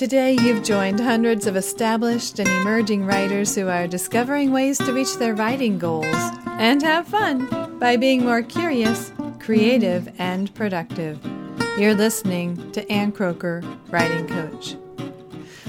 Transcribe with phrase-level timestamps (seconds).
[0.00, 5.18] Today, you've joined hundreds of established and emerging writers who are discovering ways to reach
[5.18, 6.06] their writing goals
[6.52, 11.20] and have fun by being more curious, creative, and productive.
[11.78, 14.74] You're listening to Ann Kroeker, Writing Coach.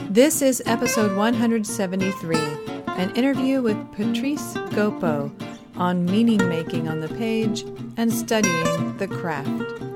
[0.10, 2.38] This is episode 173,
[2.88, 5.30] an interview with Patrice Gopo
[5.76, 7.66] on meaning making on the page
[7.98, 9.91] and studying the craft.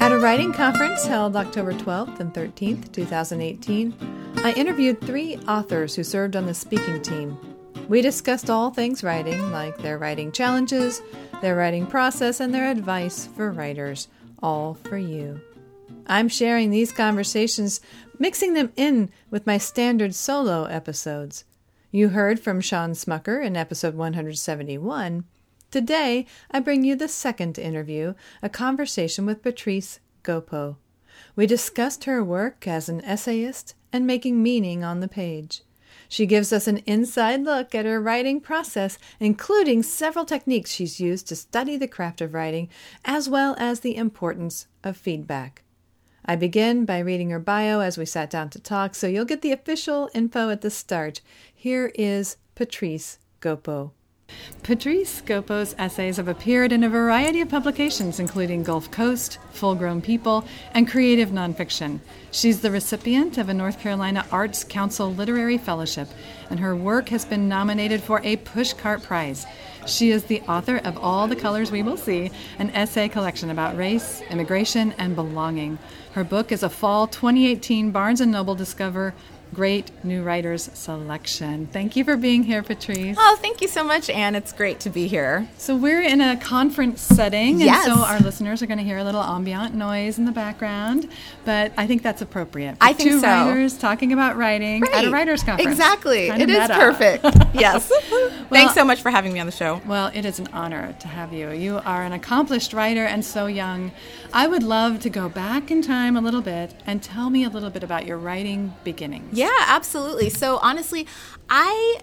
[0.00, 3.94] At a writing conference held October 12th and 13th, 2018,
[4.36, 7.36] I interviewed three authors who served on the speaking team.
[7.86, 11.02] We discussed all things writing, like their writing challenges,
[11.42, 14.08] their writing process, and their advice for writers,
[14.42, 15.38] all for you.
[16.06, 17.82] I'm sharing these conversations,
[18.18, 21.44] mixing them in with my standard solo episodes.
[21.90, 25.24] You heard from Shawn Smucker in episode 171.
[25.70, 30.78] Today, I bring you the second interview, a conversation with Patrice Gopo.
[31.36, 35.62] We discussed her work as an essayist and making meaning on the page.
[36.08, 41.28] She gives us an inside look at her writing process, including several techniques she's used
[41.28, 42.68] to study the craft of writing,
[43.04, 45.62] as well as the importance of feedback.
[46.24, 49.42] I begin by reading her bio as we sat down to talk, so you'll get
[49.42, 51.20] the official info at the start.
[51.54, 53.92] Here is Patrice Gopo.
[54.62, 60.02] Patrice Gopo's essays have appeared in a variety of publications, including Gulf Coast, Full Grown
[60.02, 62.00] People, and creative nonfiction.
[62.30, 66.08] She's the recipient of a North Carolina Arts Council Literary Fellowship,
[66.50, 69.46] and her work has been nominated for a Pushcart Prize.
[69.86, 73.76] She is the author of All the Colors We Will See, an essay collection about
[73.76, 75.78] race, immigration, and belonging.
[76.12, 79.14] Her book is a fall 2018 Barnes & Noble Discover
[79.54, 81.66] great new writers selection.
[81.66, 83.16] Thank you for being here, Patrice.
[83.18, 84.34] Oh, thank you so much, Anne.
[84.34, 85.48] It's great to be here.
[85.58, 87.86] So we're in a conference setting, yes.
[87.86, 91.08] and so our listeners are going to hear a little ambient noise in the background,
[91.44, 92.76] but I think that's appropriate.
[92.80, 93.26] I think two so.
[93.26, 94.94] writers talking about writing right.
[94.94, 95.70] at a writers conference.
[95.70, 96.28] Exactly.
[96.28, 96.74] Kind it is meta.
[96.74, 97.24] perfect.
[97.54, 97.90] yes.
[98.10, 99.80] well, Thanks so much for having me on the show.
[99.86, 101.50] Well, it is an honor to have you.
[101.50, 103.92] You are an accomplished writer and so young.
[104.32, 107.48] I would love to go back in time a little bit and tell me a
[107.48, 109.36] little bit about your writing beginnings.
[109.40, 110.28] Yeah, absolutely.
[110.28, 111.06] So honestly,
[111.48, 112.00] I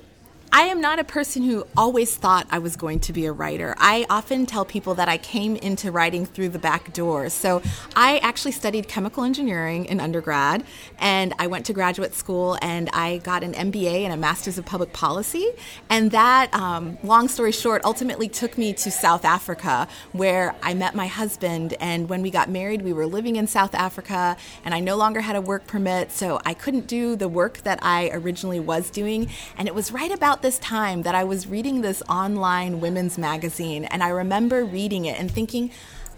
[0.51, 3.75] I am not a person who always thought I was going to be a writer.
[3.77, 7.29] I often tell people that I came into writing through the back door.
[7.29, 7.61] So
[7.95, 10.63] I actually studied chemical engineering in undergrad,
[10.99, 14.65] and I went to graduate school and I got an MBA and a Master's of
[14.65, 15.51] Public Policy.
[15.89, 20.95] And that, um, long story short, ultimately took me to South Africa, where I met
[20.95, 21.75] my husband.
[21.81, 25.21] And when we got married, we were living in South Africa, and I no longer
[25.21, 29.29] had a work permit, so I couldn't do the work that I originally was doing.
[29.57, 33.85] And it was right about this time that I was reading this online women's magazine,
[33.85, 35.71] and I remember reading it and thinking,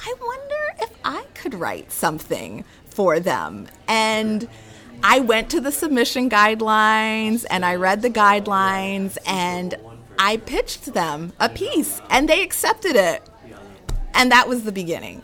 [0.05, 3.67] I wonder if I could write something for them.
[3.87, 4.47] And
[5.03, 9.75] I went to the submission guidelines and I read the guidelines and
[10.17, 13.23] I pitched them a piece and they accepted it.
[14.13, 15.21] And that was the beginning.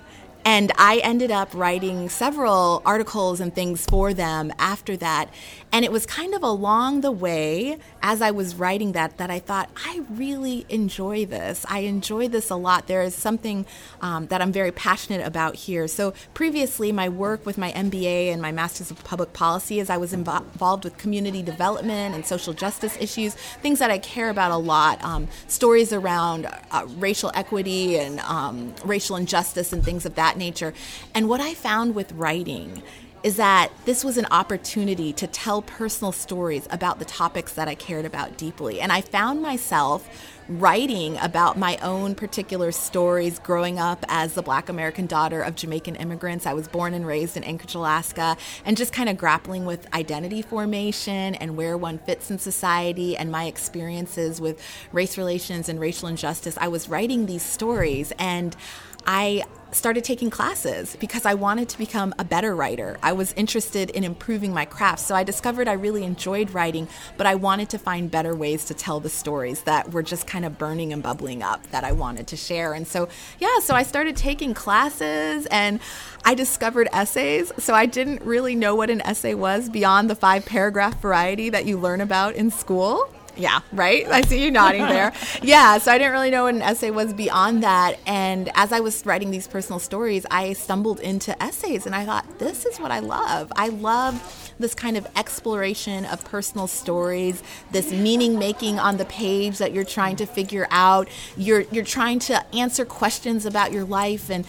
[0.48, 5.34] And I ended up writing several articles and things for them after that.
[5.72, 9.40] And it was kind of along the way as I was writing that that I
[9.40, 11.66] thought, I really enjoy this.
[11.68, 12.86] I enjoy this a lot.
[12.86, 13.66] There is something
[14.02, 15.88] um, that I'm very passionate about here.
[15.88, 19.98] So previously, my work with my MBA and my Master's of Public Policy is I
[19.98, 24.52] was invo- involved with community development and social justice issues, things that I care about
[24.52, 30.14] a lot, um, stories around uh, racial equity and um, racial injustice and things of
[30.14, 30.74] that nature.
[31.14, 32.84] And what I found with writing
[33.26, 37.74] is that this was an opportunity to tell personal stories about the topics that I
[37.74, 38.80] cared about deeply.
[38.80, 40.08] And I found myself
[40.48, 45.96] writing about my own particular stories growing up as the black American daughter of Jamaican
[45.96, 46.46] immigrants.
[46.46, 50.44] I was born and raised in Anchorage, Alaska, and just kind of grappling with identity
[50.44, 56.08] formation and where one fits in society and my experiences with race relations and racial
[56.08, 56.60] injustice.
[56.62, 58.56] I was writing these stories and
[59.06, 59.44] I
[59.76, 62.98] started taking classes because I wanted to become a better writer.
[63.04, 65.02] I was interested in improving my craft.
[65.02, 66.88] So I discovered I really enjoyed writing,
[67.18, 70.46] but I wanted to find better ways to tell the stories that were just kind
[70.46, 72.74] of burning and bubbling up that I wanted to share.
[72.74, 73.10] And so,
[73.40, 75.80] yeah, so I started taking classes and
[76.24, 77.52] I discovered essays.
[77.58, 81.66] So I didn't really know what an essay was beyond the five paragraph variety that
[81.66, 83.14] you learn about in school.
[83.38, 84.08] Yeah, right?
[84.08, 85.12] I see you nodding there.
[85.42, 88.00] Yeah, so I didn't really know what an essay was beyond that.
[88.06, 92.40] And as I was writing these personal stories, I stumbled into essays and I thought,
[92.40, 93.52] this is what I love.
[93.56, 99.58] I love this kind of exploration of personal stories, this meaning making on the page
[99.58, 101.08] that you're trying to figure out.
[101.38, 104.46] You're you're trying to answer questions about your life and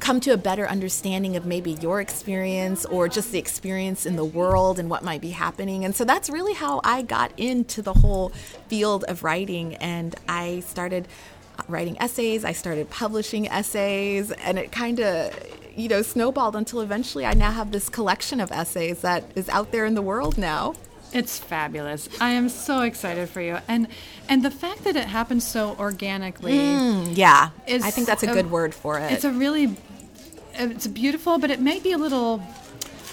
[0.00, 4.24] come to a better understanding of maybe your experience or just the experience in the
[4.24, 5.84] world and what might be happening.
[5.84, 8.30] And so that's really how I got into the whole
[8.68, 9.76] field of writing.
[9.76, 11.06] And I started
[11.68, 15.34] writing essays, I started publishing essays, and it kind of
[15.76, 19.72] you know snowballed until eventually I now have this collection of essays that is out
[19.72, 20.74] there in the world now.
[21.12, 22.08] It's fabulous.
[22.20, 23.88] I am so excited for you, and
[24.28, 26.52] and the fact that it happens so organically.
[26.52, 29.10] Mm, yeah, I think that's a, a good word for it.
[29.12, 29.76] It's a really,
[30.54, 32.42] it's beautiful, but it may be a little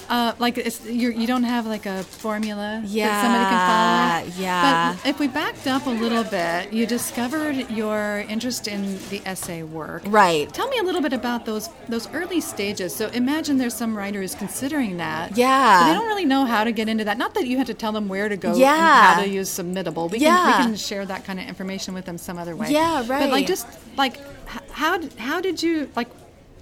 [0.09, 4.31] uh, like it's you're, you do not have like a formula yeah, that somebody can
[4.31, 4.41] follow.
[4.41, 4.95] Yeah.
[4.95, 9.63] But if we backed up a little bit, you discovered your interest in the essay
[9.63, 10.03] work.
[10.05, 10.51] Right.
[10.53, 12.95] Tell me a little bit about those those early stages.
[12.95, 15.37] So imagine there's some writers considering that.
[15.37, 15.87] Yeah.
[15.87, 17.17] they don't really know how to get into that.
[17.17, 18.55] Not that you had to tell them where to go.
[18.55, 18.73] Yeah.
[18.75, 20.09] And how to use Submittable.
[20.09, 20.37] We yeah.
[20.37, 22.71] can we can share that kind of information with them some other way.
[22.71, 22.99] Yeah.
[22.99, 23.19] Right.
[23.19, 23.67] But like just
[23.97, 24.17] like
[24.47, 26.07] how how did you like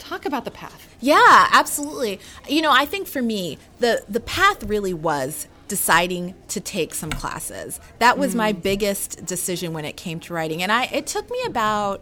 [0.08, 0.96] talk about the path?
[1.02, 2.20] Yeah, absolutely.
[2.48, 7.10] You know, I think for me, the the path really was deciding to take some
[7.10, 7.80] classes.
[8.00, 8.38] That was mm.
[8.38, 10.62] my biggest decision when it came to writing.
[10.62, 12.02] And I it took me about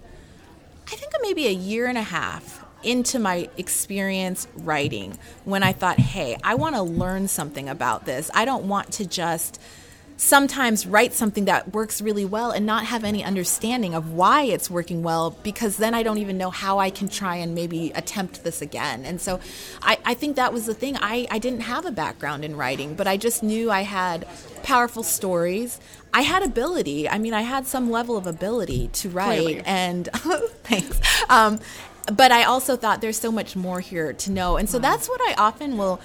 [0.92, 6.00] I think maybe a year and a half into my experience writing when I thought,
[6.00, 8.30] "Hey, I want to learn something about this.
[8.34, 9.60] I don't want to just
[10.24, 14.70] sometimes write something that works really well and not have any understanding of why it's
[14.70, 18.46] working well because then I don't even know how I can try and maybe attempt
[18.46, 19.04] this again.
[19.04, 19.42] And so
[19.82, 20.96] I, I think that was the thing.
[21.02, 24.26] I, I didn't have a background in writing, but I just knew I had
[24.64, 25.82] powerful stories.
[26.14, 27.10] I had ability.
[27.10, 29.42] I mean, I had some level of ability to write.
[29.42, 29.62] Clearly.
[29.66, 30.08] And
[30.64, 31.02] thanks.
[31.30, 31.60] Um,
[32.12, 34.56] but I also thought there's so much more here to know.
[34.56, 36.00] And so that's what I often will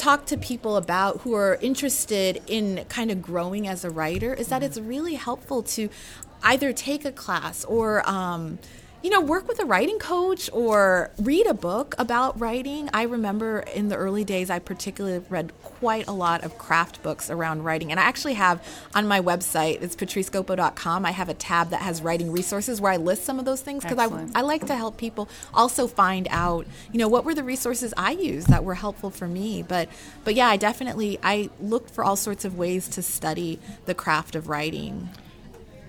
[0.00, 4.48] talk to people about who are interested in kind of growing as a writer is
[4.48, 5.90] that it's really helpful to
[6.42, 8.58] either take a class or um,
[9.02, 12.90] you know, work with a writing coach or read a book about writing.
[12.92, 17.30] I remember in the early days, I particularly read quite a lot of craft books
[17.30, 17.90] around writing.
[17.90, 18.62] And I actually have
[18.94, 22.98] on my website, it's patricegopo.com, I have a tab that has writing resources where I
[22.98, 26.66] list some of those things because I, I like to help people also find out,
[26.92, 29.62] you know, what were the resources I used that were helpful for me.
[29.62, 29.88] But,
[30.24, 34.34] but yeah, I definitely, I looked for all sorts of ways to study the craft
[34.34, 35.08] of writing.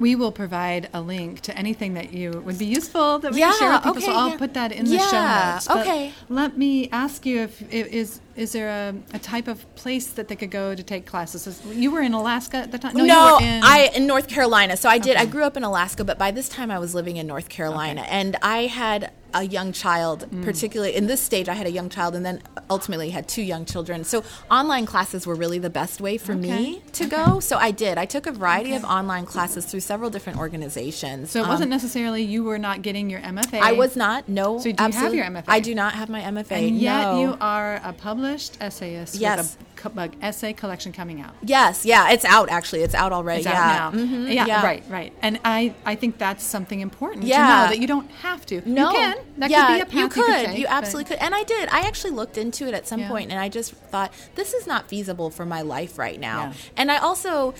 [0.01, 3.51] We will provide a link to anything that you would be useful that we yeah,
[3.51, 3.97] can share with people.
[3.97, 4.37] Okay, so I'll yeah.
[4.43, 5.67] put that in the yeah, show notes.
[5.67, 6.11] But okay.
[6.27, 10.27] Let me ask you if, if is is there a, a, type of place that
[10.27, 11.61] they could go to take classes?
[11.65, 12.95] You were in Alaska at the time.
[12.95, 14.77] No, no in I in North Carolina.
[14.77, 15.15] So I did.
[15.15, 15.23] Okay.
[15.23, 18.01] I grew up in Alaska, but by this time I was living in North Carolina,
[18.01, 18.09] okay.
[18.09, 20.43] and I had a young child, mm.
[20.43, 23.65] particularly in this stage, I had a young child and then ultimately had two young
[23.65, 24.03] children.
[24.03, 26.41] So online classes were really the best way for okay.
[26.41, 27.39] me to go.
[27.39, 27.97] So I did.
[27.97, 31.31] I took a variety of online classes through several different organizations.
[31.31, 33.59] So it wasn't um, necessarily you were not getting your MFA.
[33.59, 34.27] I was not.
[34.27, 34.57] No.
[34.57, 35.17] So do you absolutely.
[35.19, 35.45] have your MFA?
[35.47, 36.67] I do not have my MFA.
[36.67, 37.21] And yet no.
[37.21, 37.93] you are a
[38.31, 39.57] published essayist yes.
[39.83, 41.33] with a, essay collection coming out.
[41.43, 41.85] Yes.
[41.85, 42.11] Yeah.
[42.11, 42.81] It's out actually.
[42.81, 43.41] It's out already.
[43.41, 43.87] It's yeah.
[43.87, 43.93] out.
[43.93, 44.27] Mm-hmm.
[44.27, 44.83] Yeah, yeah, Right.
[44.89, 45.13] Right.
[45.21, 47.37] And I I think that's something important yeah.
[47.37, 48.61] to know that you don't have to.
[48.69, 48.91] No.
[48.91, 49.17] You can.
[49.37, 50.17] That yeah, could be a path you could.
[50.17, 51.19] You, could take, you absolutely but.
[51.19, 51.25] could.
[51.25, 51.69] And I did.
[51.69, 53.09] I actually looked into it at some Yeah.
[53.09, 56.53] point and I just thought this is not feasible for my life right now.
[56.77, 57.53] And I also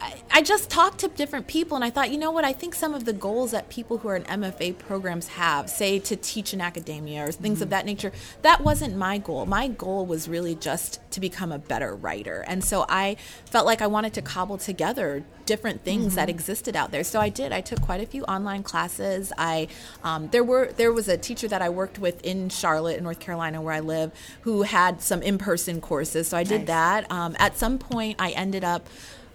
[0.00, 2.74] I- I just talked to different people and I thought, you know what, I think
[2.74, 6.54] some of the goals that people who are in MFA programs have, say to teach
[6.54, 7.62] in academia or things Mm-hmm.
[7.64, 8.12] of that nature,
[8.42, 9.46] that wasn't my goal.
[9.46, 12.44] My goal was really just to become a better writer.
[12.46, 16.36] And so I felt like I wanted to cobble together different things that Mm-hmm.
[16.38, 17.02] existed out there.
[17.02, 17.52] So I did.
[17.52, 19.32] I took quite a few online classes.
[19.36, 19.66] I
[20.04, 23.18] um, there were there was a teacher that I worked with in Charlotte, in North
[23.18, 24.12] Carolina, where I live,
[24.42, 26.28] who had some in person courses.
[26.28, 26.66] So I did Nice.
[26.68, 27.10] that.
[27.10, 28.86] Um, at some point, I ended up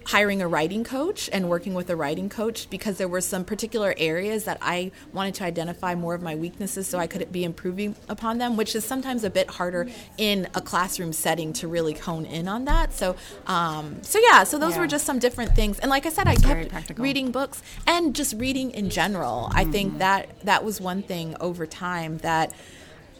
[0.06, 3.94] hiring a writing coach and working with a writing coach because there were some particular
[3.96, 7.96] areas that I wanted to identify more of my weaknesses so I could be improving
[8.08, 12.26] upon them, which is sometimes a bit harder in a classroom setting to really hone
[12.26, 12.92] in on that.
[12.92, 14.80] So, um, so yeah, so those Yeah.
[14.80, 15.78] were just some different things.
[15.78, 17.02] And like I said, That's I kept practical.
[17.02, 19.50] reading books and just reading in general.
[19.54, 22.52] I think that that was one thing over time that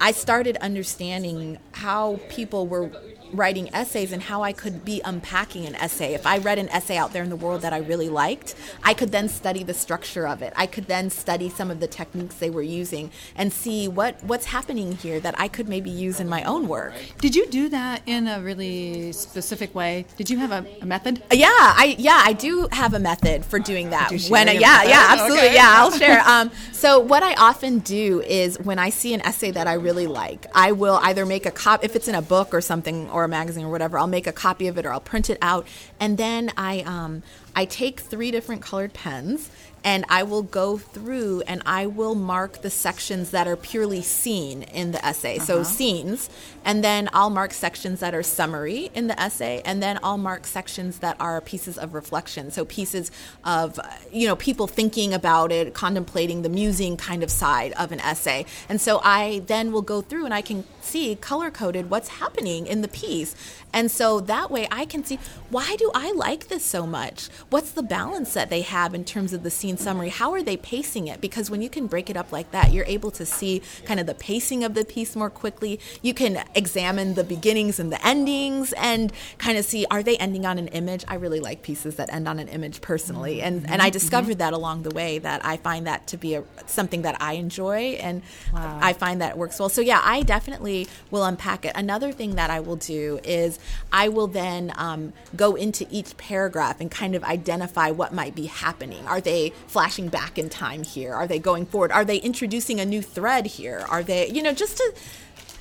[0.01, 2.91] I started understanding how people were
[3.33, 6.15] writing essays and how I could be unpacking an essay.
[6.15, 8.95] If I read an essay out there in the world that I really liked, I
[8.95, 10.53] could then study the structure of it.
[10.57, 14.47] I could then study some of the techniques they were using and see what what's
[14.47, 16.95] happening here that I could maybe use in my own work.
[17.19, 20.07] Did you do that in a really specific way?
[20.17, 21.23] Did you have a, a method?
[21.33, 24.09] Yeah, I yeah, I do have a method for doing that.
[24.09, 24.89] Could you share when yeah, method?
[24.89, 25.39] yeah, absolutely.
[25.47, 25.55] Okay.
[25.55, 26.21] Yeah, I'll share.
[26.21, 30.07] Um, so what I often do is when I see an essay that I really
[30.07, 33.25] like, I will either make a copy if it's in a book or something or
[33.25, 33.97] a magazine or whatever.
[33.97, 35.67] I'll make a copy of it or I'll print it out,
[36.01, 37.23] and then I um,
[37.57, 39.49] I take three different colored pens
[39.85, 44.63] and I will go through and I will mark the sections that are purely seen
[44.63, 45.37] in the essay.
[45.37, 45.45] Uh-huh.
[45.45, 46.31] So scenes,
[46.65, 50.47] and then I'll mark sections that are summary in the essay, and then I'll mark
[50.47, 52.51] sections that are pieces of reflection.
[52.51, 53.11] So pieces
[53.45, 53.79] of
[54.11, 58.47] you know people thinking about it, contemplating the musing kind of side of an essay.
[58.71, 62.67] And so I then will go through and I can see color coded what's happening
[62.67, 63.35] in the piece.
[63.73, 65.19] And so that way I can see
[65.51, 67.29] why do I like this so much?
[67.51, 70.09] What's the balance that they have in terms of the scene summary?
[70.09, 71.21] How are they pacing it?
[71.21, 74.07] Because when you can break it up like that, you're able to see kind of
[74.07, 75.81] the pacing of the piece more quickly.
[76.03, 80.47] You can examine the beginnings and the endings and kind of see are they ending
[80.47, 81.05] on an image?
[81.09, 83.43] I really like pieces that end on an image personally.
[83.43, 83.93] And and I mm-hmm.
[83.93, 84.39] discovered mm-hmm.
[84.39, 87.99] that along the way that I find that to be a, something that I enjoy
[88.01, 88.79] and wow.
[88.81, 89.69] I find that it works well.
[89.69, 91.73] So yeah, I definitely will unpack it.
[91.75, 93.59] Another thing that I will do is
[93.93, 98.47] I will then um, go into each paragraph and kind of identify what might be
[98.47, 99.07] happening.
[99.07, 101.15] Are they flashing back in time here?
[101.15, 101.93] Are they going forward?
[101.93, 103.85] Are they introducing a new thread here?
[103.89, 104.95] Are they, you know, just to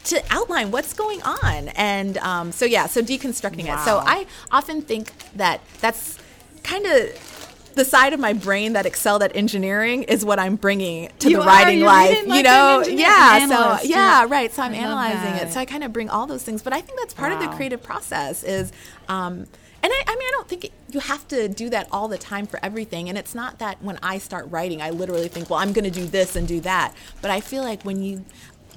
[0.05, 1.69] to outline what's going on.
[1.69, 3.81] And um, so, yeah, so deconstructing wow.
[3.81, 3.85] it.
[3.85, 6.19] So I often think that that's
[6.63, 11.09] kind of the side of my brain that excelled at engineering is what I'm bringing
[11.19, 12.27] to you the writing life.
[12.27, 13.47] Like you know, yeah.
[13.47, 14.53] So yeah, right.
[14.53, 15.53] So I'm I analyzing it.
[15.53, 16.61] So I kind of bring all those things.
[16.61, 17.41] But I think that's part wow.
[17.41, 18.43] of the creative process.
[18.43, 18.71] Is
[19.07, 19.47] um,
[19.83, 22.47] and I, I, mean, I don't think you have to do that all the time
[22.47, 23.09] for everything.
[23.09, 25.91] And it's not that when I start writing, I literally think, well, I'm going to
[25.91, 26.93] do this and do that.
[27.21, 28.23] But I feel like when you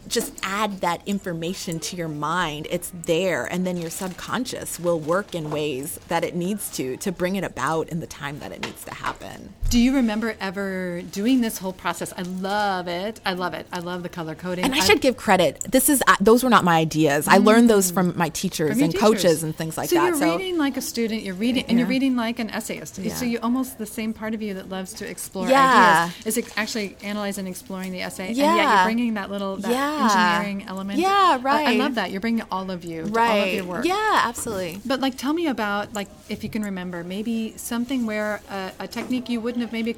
[0.08, 2.66] just add that information to your mind.
[2.70, 7.12] It's there, and then your subconscious will work in ways that it needs to to
[7.12, 9.54] bring it about in the time that it needs to happen.
[9.68, 12.12] Do you remember ever doing this whole process?
[12.16, 13.20] I love it.
[13.26, 13.66] I love it.
[13.72, 14.64] I love the color coding.
[14.64, 15.60] And I, I should give credit.
[15.60, 17.26] This is uh, those were not my ideas.
[17.26, 17.32] Mm.
[17.32, 19.08] I learned those from my teachers from and teachers.
[19.08, 20.04] coaches and things like so that.
[20.04, 21.22] You're so you're reading like a student.
[21.22, 21.70] You're reading, yeah.
[21.70, 22.98] and you're reading like an essayist.
[22.98, 23.14] Yeah.
[23.14, 26.10] So you almost the same part of you that loves to explore yeah.
[26.20, 28.48] ideas is actually analyzing, and exploring the essay, yeah.
[28.48, 30.98] and yet you're bringing that little that yeah engineering element.
[30.98, 31.68] Yeah, right.
[31.68, 32.10] I, I, love that.
[32.10, 33.30] You're bringing all of you, right.
[33.30, 33.84] all of your work.
[33.84, 34.80] Yeah, absolutely.
[34.84, 38.88] But like, tell me about like if you can remember maybe something where a, a
[38.88, 39.96] technique you wouldn't have maybe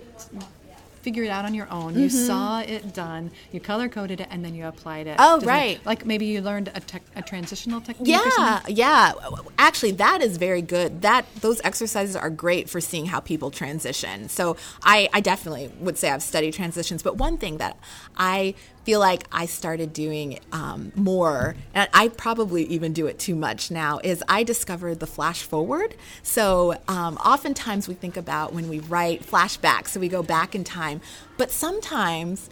[1.09, 1.93] figured it out on your own.
[1.93, 2.01] Mm-hmm.
[2.01, 5.17] You saw it done, you color coded it, and then you applied it.
[5.19, 5.85] Oh, right.
[5.87, 6.83] like maybe you learned a,
[7.17, 8.09] a transitional technique.
[8.09, 9.13] Yeah, yeah.
[9.59, 11.03] Actually, that is very good.
[11.03, 14.29] That those exercises are great for seeing how people transition.
[14.29, 17.03] So I, I definitely would say I've studied transitions.
[17.03, 17.79] But one thing that
[18.17, 18.55] I
[18.89, 23.71] feel like I started doing um, more, and I probably even do it too much
[23.71, 25.95] now, is I discovered the flash forward.
[26.23, 30.65] So um, oftentimes we think about when we write flashbacks, so we go back in
[30.65, 31.03] time,
[31.37, 32.49] but sometimes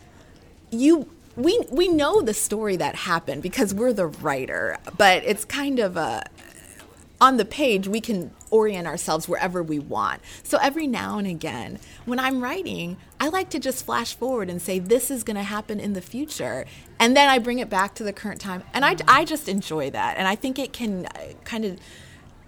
[0.70, 5.78] you we we know the story that happened because we're the writer, but it's kind
[5.78, 6.22] of a
[7.18, 10.20] on the page, we can orient ourselves wherever we want.
[10.42, 14.60] So every now and again, when I'm writing, I like to just flash forward and
[14.60, 16.66] say, this is going to happen in the future.
[16.98, 18.62] And then I bring it back to the current time.
[18.72, 20.16] And I, I just enjoy that.
[20.16, 21.78] And I think it can uh, kind of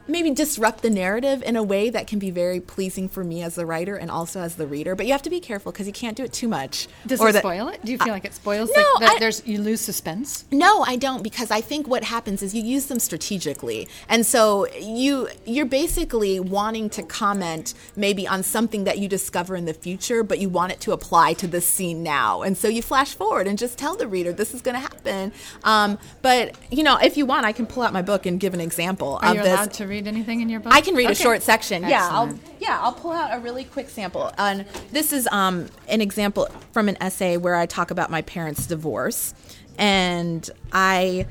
[0.09, 3.55] maybe disrupt the narrative in a way that can be very pleasing for me as
[3.55, 4.95] the writer and also as the reader.
[4.95, 6.88] But you have to be careful because you can't do it too much.
[7.07, 7.85] Does it spoil it?
[7.85, 8.71] Do you feel uh, like it spoils?
[8.75, 10.45] No, the, I, there's you lose suspense.
[10.50, 14.67] No, I don't because I think what happens is you use them strategically, and so
[14.75, 20.23] you you're basically wanting to comment maybe on something that you discover in the future,
[20.23, 23.47] but you want it to apply to the scene now, and so you flash forward
[23.47, 25.33] and just tell the reader this is going to happen.
[25.65, 28.55] Um, but you know, if you want, I can pull out my book and give
[28.55, 29.79] an example Are of this.
[29.99, 30.73] Allowed to read read anything in your book?
[30.73, 31.12] I can read okay.
[31.12, 31.85] a short section.
[31.85, 31.90] Excellent.
[31.90, 34.33] Yeah, I'll yeah I'll pull out a really quick sample.
[34.38, 38.67] And this is um, an example from an essay where I talk about my parents'
[38.67, 39.35] divorce,
[39.76, 41.26] and I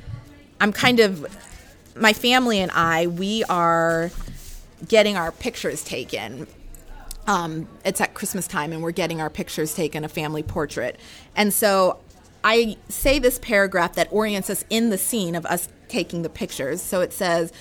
[0.59, 1.25] I'm kind of
[1.95, 4.11] my family and I we are
[4.87, 6.47] getting our pictures taken.
[7.25, 10.97] Um, it's at Christmas time, and we're getting our pictures taken, a family portrait,
[11.35, 11.99] and so
[12.43, 16.81] I say this paragraph that orients us in the scene of us taking the pictures.
[16.81, 17.51] So it says,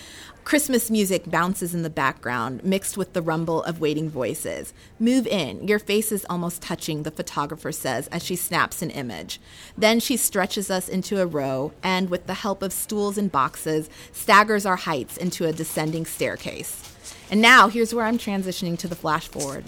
[0.47, 4.73] Christmas music bounces in the background, mixed with the rumble of waiting voices.
[5.01, 9.41] Move in, your face is almost touching, the photographer says as she snaps an image.
[9.77, 13.91] Then she stretches us into a row and, with the help of stools and boxes,
[14.13, 16.95] staggers our heights into a descending staircase.
[17.29, 19.65] And now, here's where I'm transitioning to the flash forward.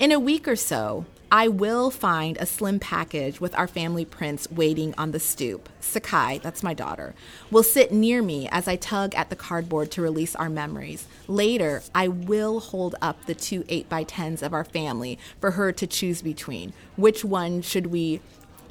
[0.00, 4.50] In a week or so, I will find a slim package with our family prints
[4.50, 5.68] waiting on the stoop.
[5.78, 7.14] Sakai, that's my daughter,
[7.50, 11.06] will sit near me as I tug at the cardboard to release our memories.
[11.26, 16.22] Later, I will hold up the two 8x10s of our family for her to choose
[16.22, 16.72] between.
[16.96, 18.22] Which one should we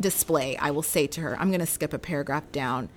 [0.02, 0.58] display?
[0.58, 1.40] I will say to her.
[1.40, 2.90] I'm going to skip a paragraph down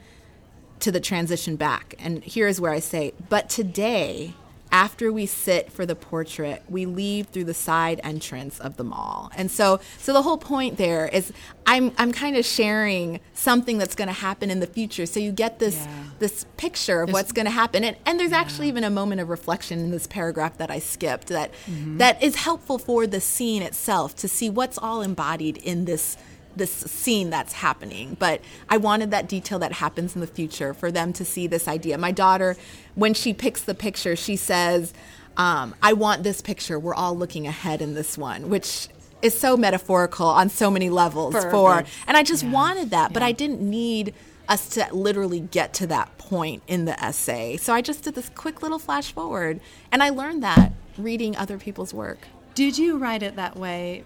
[0.79, 1.95] to the transition back.
[1.99, 4.33] And here is where I say, but today,
[4.73, 9.31] after we sit for the portrait, we leave through the side entrance of the mall.
[9.37, 11.33] And so so the whole point there is
[11.67, 15.07] I'm I'm kind of sharing something that's going to happen in the future.
[15.07, 16.05] So you get this Yeah.
[16.19, 17.85] this picture of There's- what's going to happen.
[17.85, 21.29] And, and there's actually even a moment of reflection in this paragraph that I skipped
[21.29, 21.99] that mm-hmm.
[21.99, 26.17] that is helpful for the scene itself to see what's all embodied in this
[26.57, 28.17] this scene that's happening.
[28.19, 31.69] But I wanted that detail that happens in the future for them to see this
[31.69, 31.97] idea.
[31.99, 32.57] My daughter,
[32.95, 34.93] when she picks the picture, she says,
[35.37, 36.79] um, I want this picture.
[36.79, 38.89] We're all looking ahead in this one, which
[39.23, 41.91] is so metaphorical on so many levels for Perfect.
[42.07, 42.53] and I just Yeah.
[42.53, 43.29] wanted that, but Yeah.
[43.29, 44.15] I didn't need
[44.49, 47.57] us to literally get to that point in the essay.
[47.57, 49.61] So I just did this quick little flash forward,
[49.93, 52.27] and I learned that reading other people's work.
[52.55, 54.03] Did you write it that way?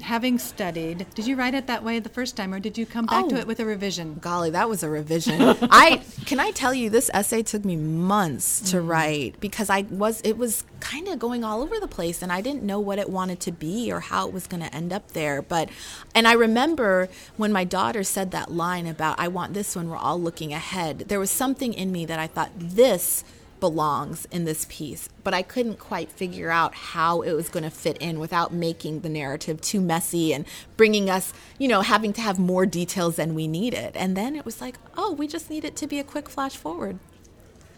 [0.00, 3.04] Having studied, did you write it that way the first time, or did you come
[3.06, 3.38] back to Oh.
[3.38, 4.18] it with a revision?
[4.20, 5.40] Golly, that was a revision.
[5.62, 8.88] I can I tell you this essay took me months to mm.
[8.88, 12.40] write because I was it was kind of going all over the place and I
[12.40, 15.12] didn't know what it wanted to be or how it was going to end up
[15.12, 15.42] there.
[15.42, 15.68] But
[16.14, 19.96] and I remember when my daughter said that line about I want this one we're
[19.96, 21.00] all looking ahead.
[21.08, 23.24] There was something in me that I thought this
[23.62, 27.70] belongs in this piece, but I couldn't quite figure out how it was going to
[27.70, 30.44] fit in without making the narrative too messy and
[30.76, 33.96] bringing us, you know, having to have more details than we needed.
[33.96, 36.56] And then it was like, oh, we just need it to be a quick flash
[36.56, 36.98] forward.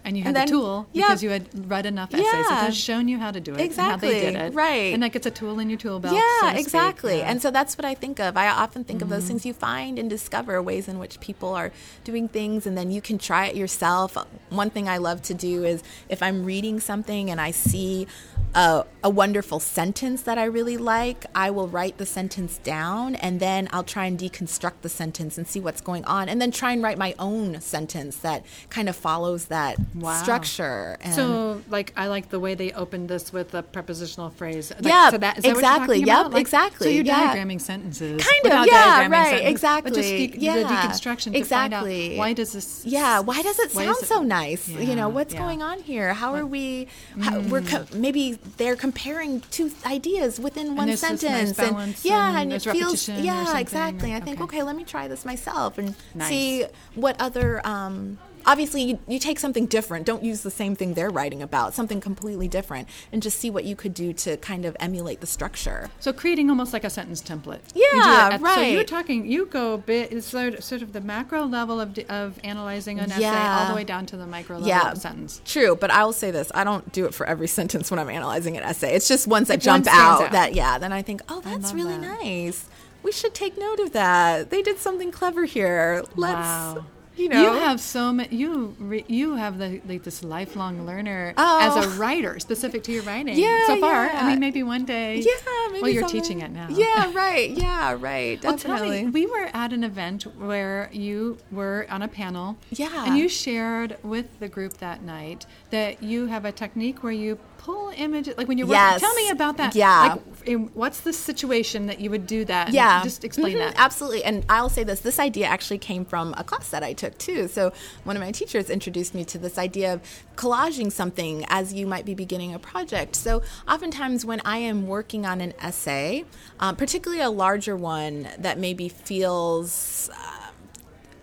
[0.06, 1.06] And you had And the tool yeah.
[1.06, 2.26] because you had read enough essays.
[2.26, 2.64] It Yeah.
[2.66, 4.54] has shown you how to do it and how they did Exactly, it.
[4.54, 4.92] right.
[4.94, 6.14] And that gets a tool in your tool belt.
[6.14, 7.14] yeah, so exactly.
[7.16, 7.20] Yeah.
[7.23, 7.30] Mm-hmm.
[7.30, 8.37] And so that's what I think of.
[8.37, 11.73] I often think of those things you find and discover ways in which people are
[12.04, 14.16] doing things, and then you can try it yourself.
[14.50, 18.06] One thing I love to do is if I'm reading something and I see
[18.54, 23.40] a, a wonderful sentence that I really like, I will write the sentence down and
[23.40, 26.73] then I'll try and deconstruct the sentence and see what's going on, and then try
[26.73, 30.23] and write my own sentence that kind of follows that Wow.
[30.23, 30.96] structure.
[31.00, 34.70] And So, like, I like the way they opened this with a prepositional phrase.
[34.70, 35.99] Like, Yeah, so that, is that exactly.
[36.00, 36.32] Yep?
[36.32, 37.34] Like, exactly, So you're yeah.
[37.34, 38.23] diagramming sentences.
[38.25, 39.90] Kind of, yeah, right, sentences, exactly.
[39.90, 40.56] But just de- yeah.
[40.58, 42.16] the deconstruction to find out exactly.
[42.16, 42.84] why does this.
[42.87, 44.68] Yeah, why does it sound it- so nice?
[44.68, 45.40] you know, what's yeah.
[45.40, 45.44] Mm.
[45.44, 46.14] going on here?
[46.14, 46.87] How are we?
[47.20, 52.04] How, We're co- maybe they're comparing two ideas within one there's this nice sentence, and
[52.04, 54.13] yeah, and and, it feels yeah, exactly.
[54.13, 54.59] or- I think okay.
[54.59, 56.28] okay, let me try this myself and Nice.
[56.28, 57.67] see what other.
[57.67, 60.07] Um, Obviously, you, you take something different.
[60.07, 61.75] Don't use the same thing they're writing about.
[61.75, 65.26] Something completely different, and just see what you could do to kind of emulate the
[65.26, 65.89] structure.
[66.00, 67.61] So creating almost like a sentence template.
[67.75, 71.45] Yeah, at- So you're talking, you go bit, it's sort of, sort of the macro
[71.45, 74.91] level of, of analyzing an essay all the way down to the micro level yeah,
[74.93, 75.41] of sentence.
[75.45, 78.11] True, but I will say this: I don't do it for every sentence when I'm
[78.11, 78.95] analyzing an essay.
[78.95, 80.33] It's just ones that If one jump stands out, out.
[80.33, 80.78] that yeah.
[80.78, 82.21] Then I think, oh, that's really that.
[82.23, 82.67] nice.
[83.02, 84.49] We should take note of that.
[84.50, 86.04] They did something clever here.
[86.17, 86.87] Let's, Wow.
[87.17, 88.35] You know, You have so many.
[88.35, 91.59] You re, you have the, like this lifelong learner Oh.
[91.61, 91.97] as a oh.
[91.97, 93.39] writer, specific to your writing.
[93.39, 94.07] Yeah, so far.
[94.07, 94.21] yeah.
[94.25, 95.19] I mean, maybe one day.
[95.19, 95.33] yeah.
[95.71, 96.21] Maybe Well, you're someday.
[96.21, 96.69] teaching it now.
[96.71, 97.50] Yeah, right.
[97.50, 98.43] Yeah, right.
[98.43, 99.05] Well, Definitely.
[99.05, 102.57] me, we were at an event where you were on a panel.
[102.71, 103.07] Yeah.
[103.07, 107.39] And you shared with the group that night that you have a technique where you
[107.65, 109.00] pull images, like when you're Yes.
[109.00, 109.09] working.
[109.09, 109.75] Tell me about that.
[109.75, 110.00] Yeah.
[110.15, 112.67] Like, in, what's the situation that you would do that?
[112.67, 113.75] And yeah Just explain Mhm, that.
[113.79, 117.17] absolutely and i'll say this this idea actually came from a class that i took
[117.17, 117.73] too so
[118.05, 120.03] one of my teachers introduced me to this idea of
[120.37, 125.25] collaging something as you might be beginning a project so oftentimes when i am working
[125.25, 126.25] on an essay
[126.61, 130.50] um, particularly a larger one that maybe feels uh,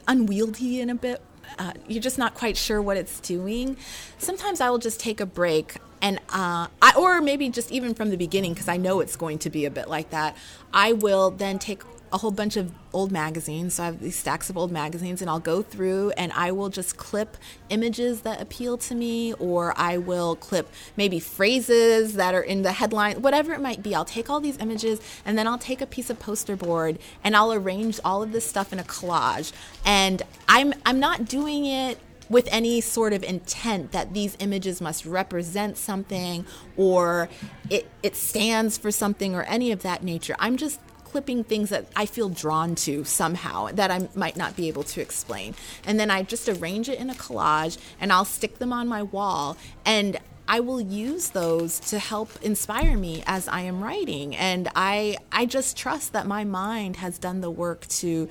[0.07, 1.21] unwieldy in a bit.
[1.57, 3.77] Uh, you're just not quite sure what it's doing.
[4.17, 8.09] Sometimes I will just take a break and uh, I, or maybe just even from
[8.09, 10.35] the beginning because I know it's going to be a bit like that.
[10.73, 13.75] I will then take a whole bunch of old magazines.
[13.75, 16.69] So I have these stacks of old magazines, and I'll go through and I will
[16.69, 17.37] just clip
[17.69, 22.73] images that appeal to me, or I will clip maybe phrases that are in the
[22.73, 23.95] headline, whatever it might be.
[23.95, 27.35] I'll take all these images and then I'll take a piece of poster board and
[27.35, 29.53] I'll arrange all of this stuff in a collage.
[29.85, 31.97] And I'm I'm not doing it
[32.29, 36.45] with any sort of intent that these images must represent something
[36.77, 37.27] or
[37.69, 40.33] it, it stands for something or any of that nature.
[40.39, 40.79] I'm just
[41.11, 45.01] clipping things that I feel drawn to somehow that I might not be able to
[45.01, 45.55] explain.
[45.85, 49.03] And then I just arrange it in a collage and I'll stick them on my
[49.03, 54.35] wall and I will use those to help inspire me as I am writing.
[54.35, 58.29] And I I just trust that my mind has done the work to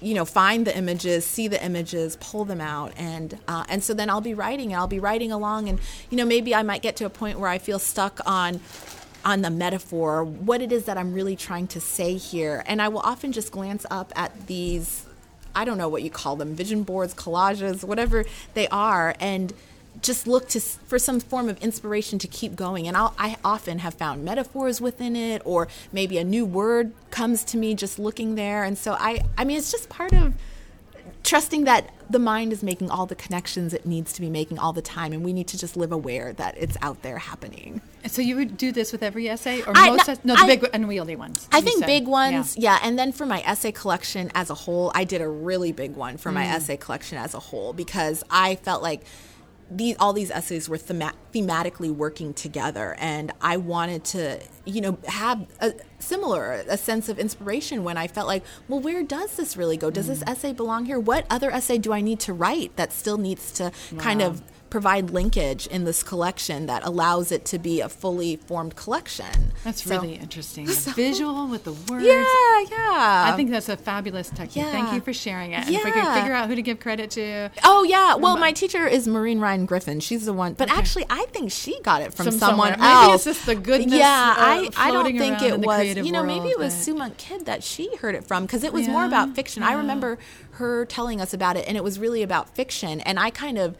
[0.00, 3.92] you know find the images see the images pull them out and uh, and so
[3.92, 6.96] then i'll be writing i'll be writing along and you know maybe i might get
[6.96, 8.58] to a point where i feel stuck on
[9.24, 12.62] on the metaphor what it is that i'm really trying to say here.
[12.66, 15.06] And i will often just glance up at these
[15.54, 19.52] i don't know what you call them vision boards collages whatever they are and
[20.02, 22.86] just look to for some form of inspiration to keep going.
[22.86, 27.44] And I'll, i often have found metaphors within it or maybe a new word comes
[27.44, 28.64] to me just looking there.
[28.64, 30.34] And so i i mean it's just part of
[31.22, 34.72] trusting that the mind is making all the connections it needs to be making all
[34.72, 38.20] the time and we need to just live aware that it's out there happening so
[38.20, 40.46] you would do this with every essay or I- most no, es- no the I-
[40.46, 41.86] big unwieldy ones I think said.
[41.86, 42.78] big ones, Yeah.
[42.80, 42.86] yeah.
[42.88, 46.16] And then for my essay collection as a whole, I did a really big one
[46.16, 46.34] for Mm.
[46.34, 49.02] my essay collection as a whole because I felt like
[49.70, 54.98] these all these essays were thema- thematically working together, and I wanted to, you know,
[55.06, 59.56] have a similar a sense of inspiration when I felt like, well, where does this
[59.56, 59.90] really go?
[59.90, 60.08] Does Mm.
[60.08, 60.98] this essay belong here?
[60.98, 65.10] What other essay do I need to write that still needs to kind of provide
[65.10, 69.52] linkage in this collection that allows it to be a fully formed collection?
[69.64, 72.24] that's So- really interesting the visual with the words yeah,
[72.70, 73.24] yeah.
[73.28, 74.66] I think that's a fabulous technique.
[74.66, 75.66] Thank you for sharing it.
[75.66, 76.14] And if we could Yeah.
[76.20, 78.14] figure out who to give credit to, Oh yeah.
[78.14, 80.00] Well, my teacher is Maureen Ryan Griffin.
[80.00, 80.54] She's the one.
[80.54, 82.78] But actually, I think she got it from, From someone somewhere.
[82.78, 83.26] Maybe else.
[83.26, 85.96] it's just the goodness, Yeah, I, I don't think it was.
[85.96, 88.64] You know, maybe it was but- Sue Monk Kidd that she heard it from because
[88.64, 89.62] it was more about fiction.
[89.62, 90.18] I remember
[90.52, 93.00] her telling us about it, and it was really about fiction.
[93.00, 93.76] And I kind of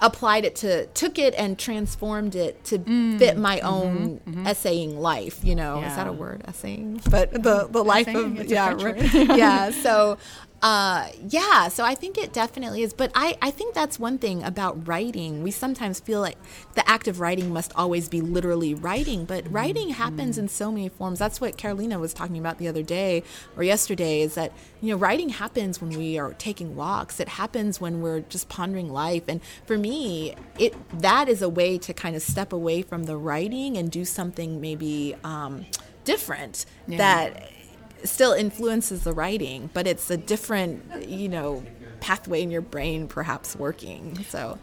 [0.00, 2.78] applied it to took it and transformed it to
[3.18, 5.82] fit my own essaying life you know.
[5.82, 6.10] Is that Mm, mm-hmm, Yeah.
[6.10, 6.44] a word?
[6.48, 7.00] Essaying?
[7.10, 9.14] But the the life Essaying, of yeah French right.
[9.28, 9.38] word.
[9.38, 10.18] yeah so
[10.62, 12.94] uh, yeah, so I think it definitely is.
[12.94, 15.42] But I, I think that's one thing about writing.
[15.42, 16.38] We sometimes feel like
[16.74, 20.88] the act of writing must always be literally writing, but writing happens in so many
[20.88, 21.18] forms.
[21.18, 23.22] That's what Carolina was talking about the other day
[23.56, 27.20] or yesterday is that, you know, writing happens when we are taking walks.
[27.20, 29.24] It happens when we're just pondering life.
[29.28, 33.16] And for me, it that is a way to kind of step away from the
[33.16, 35.66] writing and do something maybe um,
[36.04, 36.98] different Yeah.
[36.98, 37.50] that
[38.04, 41.64] still influences the writing, but it's a different, you know,
[42.00, 44.22] pathway in your brain perhaps working.
[44.24, 44.58] So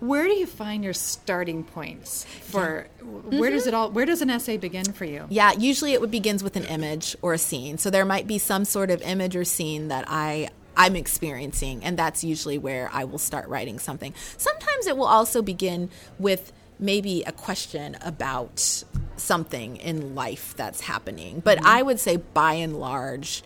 [0.00, 4.30] where do you find your starting points for where does it all where does an
[4.30, 5.26] essay begin for you?
[5.28, 7.78] yeah, usually it would begins with an image or a scene.
[7.78, 11.98] So there might be some sort of image or scene that I I'm experiencing, and
[11.98, 14.14] that's usually where I will start writing something.
[14.36, 18.84] Sometimes it will also begin with maybe a question about
[19.16, 21.40] something in life that's happening.
[21.40, 21.66] But mm-hmm.
[21.66, 23.42] I would say by and large,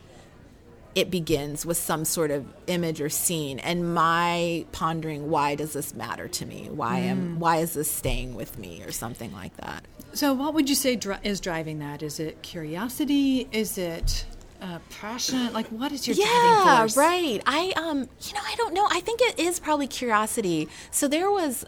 [0.95, 5.95] it begins with some sort of image or scene and my pondering why does this
[5.95, 7.39] matter to me why am mm.
[7.39, 10.97] why is this staying with me or something like that So what would you say
[10.97, 12.03] dri- is driving that?
[12.03, 13.49] Is it curiosity?
[13.51, 14.27] Is it
[14.63, 15.53] uh, passion?
[15.53, 16.97] Like what is your driving yeah force?
[16.97, 21.09] right i um you know i don't know i think it is probably curiosity so
[21.09, 21.65] there was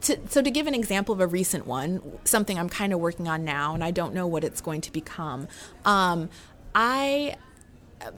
[0.00, 3.28] to, so to give an example of a recent one something i'm kind of working
[3.28, 5.46] on now and i don't know what it's going to become
[5.84, 6.28] um
[6.74, 7.36] i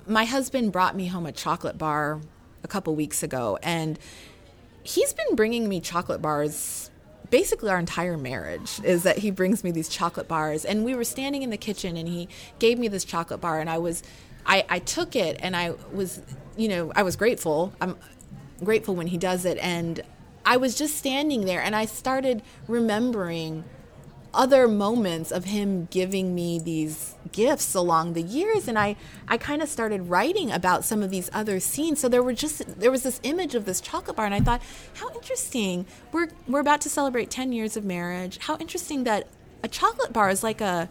[0.07, 2.21] my husband brought me home a chocolate bar
[2.63, 3.99] a couple weeks ago and
[4.83, 6.90] he's been bringing me chocolate bars
[7.31, 10.65] basically our entire marriage is that he brings me these chocolate bars.
[10.65, 13.71] And we were standing in the kitchen and he gave me this chocolate bar and
[13.71, 14.03] i was
[14.47, 16.21] i, I took it and i was
[16.57, 17.73] you know i was grateful.
[17.81, 17.97] I'm
[18.63, 19.59] grateful when he does it.
[19.59, 20.03] And
[20.45, 23.65] i was just standing there and i started remembering
[24.33, 28.97] other moments of him giving me these gifts along the years and I
[29.29, 32.01] I kind of started writing about some of these other scenes.
[32.01, 34.63] So there were just there was this image of this chocolate bar and I thought
[34.95, 35.87] how interesting.
[36.13, 38.39] We're we're about to celebrate 10 years of marriage.
[38.39, 39.27] How interesting that
[39.63, 40.89] a chocolate bar is like a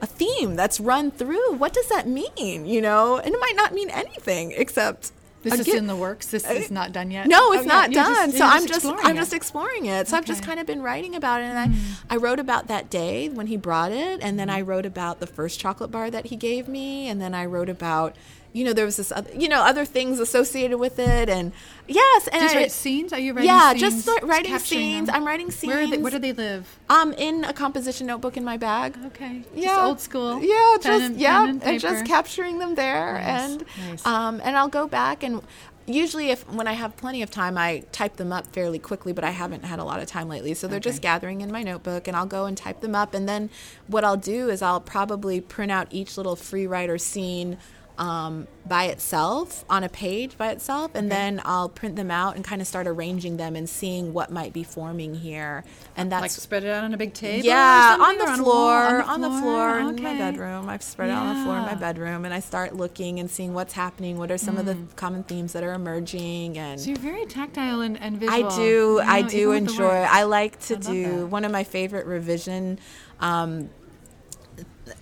[0.00, 1.54] a theme that's run through.
[1.54, 3.18] What does that mean you know?
[3.18, 5.12] And it might not mean anything except
[5.44, 6.26] This a is in the works.
[6.26, 7.28] This uh, is not done yet.
[7.28, 8.30] No, it's Oh, not yeah, done.
[8.30, 9.20] just- so I'm just exploring I'm it.
[9.20, 10.08] just exploring it.
[10.08, 11.78] So I've just kind of been writing about it, and I mm.
[12.10, 14.70] I wrote about that day when he brought it, and then I mm-hmm.
[14.70, 18.16] wrote about the first chocolate bar that he gave me, and then I wrote about.
[18.54, 21.50] You know, there was this, other, you know, other things associated with it, and
[21.88, 23.12] yes, and Just I, write scenes?
[23.12, 23.80] Are you writing yeah, scenes?
[23.80, 25.08] just start writing scenes.
[25.08, 25.16] them?
[25.16, 25.74] I'm writing scenes.
[25.74, 26.78] Where, they, where do they live?
[26.88, 28.96] Um, in a composition notebook in my bag.
[29.06, 29.42] Okay.
[29.54, 30.40] Just Yeah, old school.
[30.40, 34.06] Yeah, just and- yeah, and and, just capturing them there, Nice, and nice.
[34.06, 35.42] um, and I'll go back and
[35.86, 39.12] usually if when I have plenty of time, I type them up fairly quickly.
[39.12, 41.62] But I haven't had a lot of time lately, so they're just gathering in my
[41.62, 43.50] notebook, and I'll go and type them up, and then
[43.88, 47.58] what I'll do is I'll probably print out each little free writer scene.
[47.96, 52.44] Um, by itself on a page by itself, and then I'll print them out and
[52.44, 55.64] kind of start arranging them and seeing what might be forming here.
[55.96, 57.46] And that's Like spread it out on a big table?
[57.46, 59.02] yeah, on the, or a floor, wall?
[59.10, 60.68] on the floor, in my bedroom.
[60.68, 63.30] I've spread it out on the floor in my bedroom, and I start looking and
[63.30, 64.18] seeing what's happening.
[64.18, 66.58] What are some of the common themes that are emerging?
[66.58, 69.84] And So you're very tactile and, and I do, you I do the enjoy.
[70.10, 71.26] I like to do that.
[71.26, 72.80] one of my favorite revision.
[73.20, 73.70] Um,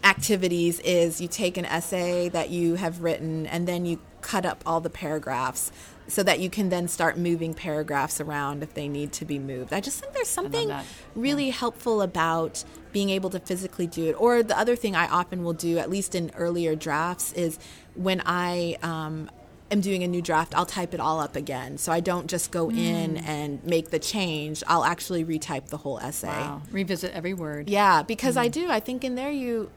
[0.04, 4.62] activities is you take an essay that you have written and then you cut up
[4.64, 5.72] all the paragraphs
[6.08, 9.72] so that you can then start moving paragraphs around if they need to be moved.
[9.72, 10.72] I just think there's something
[11.14, 14.20] really helpful about being able to physically do it.
[14.20, 17.58] Or the other thing I often will do, at least in earlier drafts, is
[17.94, 19.30] when I um,
[19.72, 21.78] am doing a new draft, I'll type it all up again.
[21.78, 22.78] So I don't just go hmm.
[22.78, 24.62] in and make the change.
[24.66, 26.28] I'll actually retype the whole essay.
[26.28, 26.62] Wow.
[26.70, 27.68] Revisit every word.
[27.68, 28.52] Yeah, because I hmm.
[28.52, 28.70] do.
[28.70, 29.70] I think in there you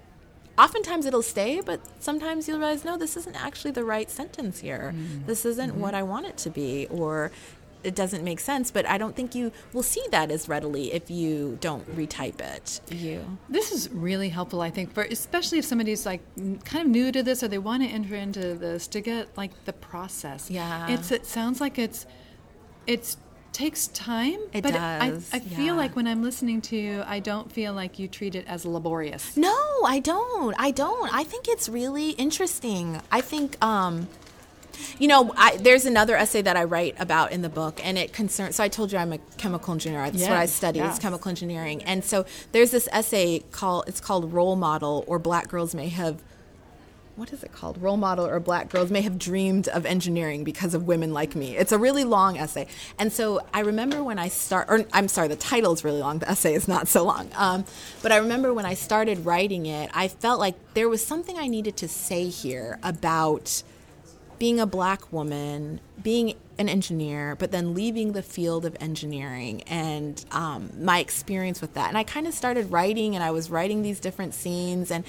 [0.58, 4.92] oftentimes it'll stay, but sometimes you'll realize, no, this isn't actually the right sentence here.
[4.92, 5.26] Hmm.
[5.26, 5.82] This isn't mm-hmm.
[5.82, 7.32] what I want it to be, or
[7.86, 8.72] it doesn't make sense.
[8.72, 12.82] But I don't think you will see that as readily if you don't retype it.
[12.92, 13.38] You.
[13.50, 16.22] This is really helpful, I think, for especially if somebody's like
[16.66, 19.52] kind of new to this or they want to enter into this to get like
[19.66, 20.50] the process.
[20.50, 20.88] Yeah.
[20.90, 22.06] it's it sounds like it's
[22.88, 23.18] it's
[23.56, 24.40] takes time.
[24.52, 27.74] It but does, I, I feel like when I'm listening to you, I don't feel
[27.74, 29.38] like you treat it as laborious.
[29.38, 30.54] No, I don't.
[30.60, 31.14] I don't.
[31.14, 33.02] I think it's really interesting.
[33.12, 34.10] I think, um,
[35.00, 38.14] you know, I, there's another essay that I write about in the book, and it
[38.14, 38.56] concerns.
[38.56, 40.10] So I told you I'm a chemical engineer.
[40.10, 40.94] That's what I study yes.
[40.94, 45.48] is chemical engineering, and so there's this essay called it's called Role Model, or Black
[45.48, 46.22] Girls May Have.
[47.16, 47.82] What is it called?
[47.82, 51.56] Role model or black girls may have dreamed of engineering because of women like me.
[51.56, 52.68] It's a really long essay.
[53.00, 56.20] And so I remember when I start, or I'm sorry, the title is really long.
[56.20, 57.30] The essay is not so long.
[57.36, 57.64] Um,
[58.02, 61.48] but I remember when I started writing it, I felt like there was something I
[61.48, 63.64] needed to say here about
[64.40, 70.24] being a black woman, being an engineer, but then leaving the field of engineering and
[70.32, 71.90] um, my experience with that.
[71.90, 74.92] And I kind of started writing, and I was writing these different scenes.
[74.92, 75.04] And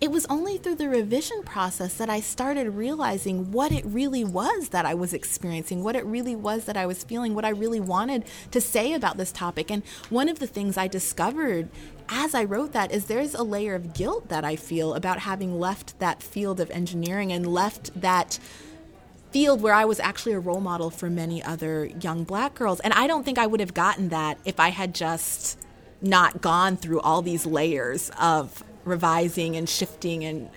[0.00, 4.70] it was only through the revision process that I started realizing what it really was
[4.70, 7.80] that I was experiencing, what it really was that I was feeling, what I really
[7.80, 9.70] wanted to say about this topic.
[9.70, 11.68] And one of the things I discovered
[12.08, 15.58] as I wrote that is there's a layer of guilt that I feel about having
[15.58, 18.38] left that field of engineering and left that
[19.30, 22.80] field where I was actually a role model for many other young black girls.
[22.80, 25.58] And I don't think I would have gotten that if I had just
[26.02, 30.50] not gone through all these layers of revising and shifting and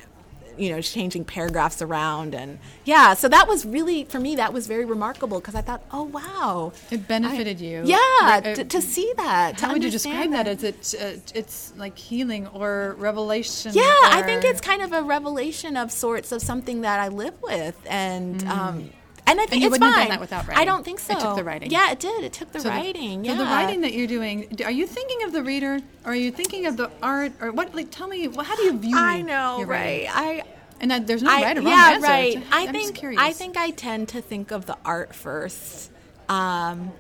[0.57, 4.65] you know changing paragraphs around and yeah so that was really for me that was
[4.65, 7.83] very remarkable because i thought oh wow It benefited you.
[7.85, 10.47] yeah Right, uh, to, to see that to How would you describe that?
[10.47, 13.71] Is it uh, it's like healing or revelation?
[13.75, 13.83] Yeah,
[14.17, 17.77] I think it's kind of a revelation of sorts of something that I live with,
[17.85, 18.89] and um,
[19.27, 19.65] and I think Mm.
[19.65, 20.61] you it's wouldn't have done that without writing.
[20.61, 21.13] I don't think so.
[21.13, 21.69] It took the writing.
[21.69, 22.23] Yeah, it did.
[22.23, 23.23] It took the So the- writing.
[23.23, 26.15] So yeah, the writing that you're doing, are you thinking of the reader, or are
[26.15, 27.75] you thinking of the art, or what?
[27.75, 28.97] Like, tell me, how do you view?
[28.97, 30.07] I know, your writing?
[30.07, 30.15] right?
[30.15, 30.43] I.
[30.79, 32.07] And that, there's no I, right or wrong yeah, answer.
[32.07, 32.37] right.
[32.51, 33.19] I I'm just think curious.
[33.21, 35.89] I think I tend to think of the art first.
[36.29, 36.91] Um,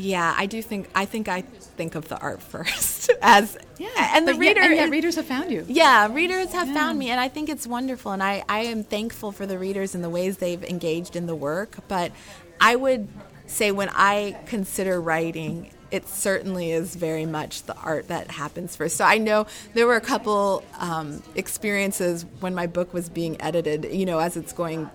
[0.00, 4.26] yeah, I do think I think I think of the art first as yeah, and
[4.26, 5.64] the reader and yet readers have found you.
[5.68, 6.74] Yeah, readers have Yeah.
[6.74, 8.12] found me, and I think it's wonderful.
[8.12, 11.34] And I, I am thankful for the readers and the ways they've engaged in the
[11.36, 11.76] work.
[11.88, 12.12] But
[12.60, 13.08] I would
[13.46, 18.96] say when I consider writing, it certainly is very much the art that happens first.
[18.96, 23.86] So I know there were a couple um, experiences when my book was being edited,
[23.92, 24.88] you know, as it's going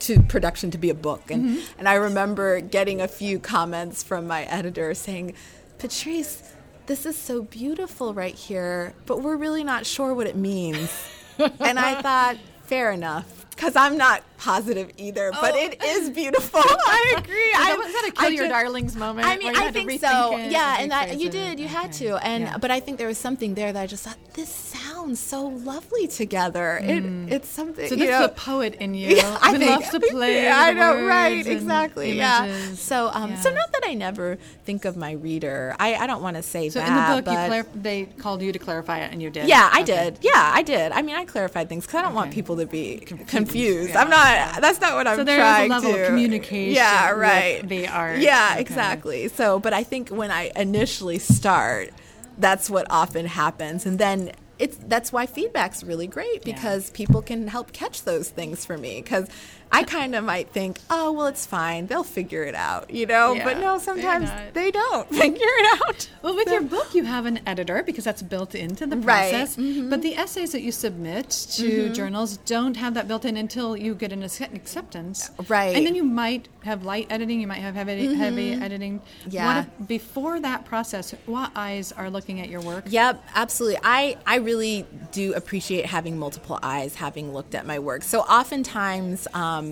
[0.00, 1.30] to production to be a book.
[1.30, 1.78] And, mm-hmm.
[1.78, 5.34] and I remember getting a few comments from my editor saying,
[5.78, 6.42] Patrice,
[6.86, 10.90] this is so beautiful right here, but we're really not sure what it means.
[11.38, 13.43] and I thought, fair enough.
[13.54, 16.60] Because I'm not positive either, but it is beautiful.
[16.64, 17.52] I agree.
[17.56, 19.26] I was that a kill I your just- darlings moment?
[19.28, 20.36] I mean, I think so.
[20.36, 21.58] Yeah, and and that you did.
[21.60, 22.16] You had to.
[22.26, 22.58] And Yeah.
[22.58, 26.06] but I think there was something there that I just thought this sounds so lovely
[26.08, 26.78] together.
[26.82, 27.86] It it's something.
[27.86, 27.88] Mm.
[27.88, 29.08] So you this know, is a poet in you.
[29.16, 30.42] yeah, I think loves to play.
[30.44, 31.46] Yeah, I know, right?
[31.46, 32.12] Exactly.
[32.12, 32.52] Yeah.
[32.74, 35.74] So, um, so not that I never think of my reader.
[35.78, 36.88] I, I don't want to say So that.
[36.88, 39.48] in the book, you but clar- they called you to clarify it, and you did.
[39.48, 39.94] yeah, I Okay.
[40.10, 40.18] did.
[40.22, 40.92] Yeah, I did.
[40.92, 43.43] I mean, I clarified things because I don't want people to be confused.
[43.52, 44.00] Yeah.
[44.00, 44.60] I'm not.
[44.60, 46.00] That's not what I'm So there is a trying level to.
[46.02, 47.68] of communication Yeah, with right.
[47.68, 48.18] the art.
[48.18, 48.60] Yeah, Okay.
[48.60, 49.28] exactly.
[49.28, 51.90] So, but I think when I initially start,
[52.38, 54.32] that's what often happens, and then.
[54.56, 56.54] It's, that's why feedback's really great Yeah.
[56.54, 59.26] because people can help catch those things for me because
[59.74, 63.32] I kind of might think, oh well, it's fine, they'll figure it out, you know.
[63.32, 66.08] Yeah, but no, sometimes they don't figure it out.
[66.22, 69.58] Well, with your book, you have an editor because that's built into the process.
[69.58, 69.66] Right.
[69.66, 69.90] Mm-hmm.
[69.90, 73.94] But the essays that you submit to journals don't have that built in until you
[73.94, 75.30] get an acceptance.
[75.48, 75.74] Right.
[75.76, 79.00] And then you might have light editing, you might have heavy, heavy editing.
[79.00, 79.30] Mm-hmm.
[79.30, 79.46] Yeah.
[79.46, 82.84] What if- before that process, what eyes are looking at your work?
[82.88, 83.80] Yep, absolutely.
[83.82, 88.02] I, I really do appreciate having multiple eyes, having looked at my work.
[88.02, 89.63] So oftentimes, um,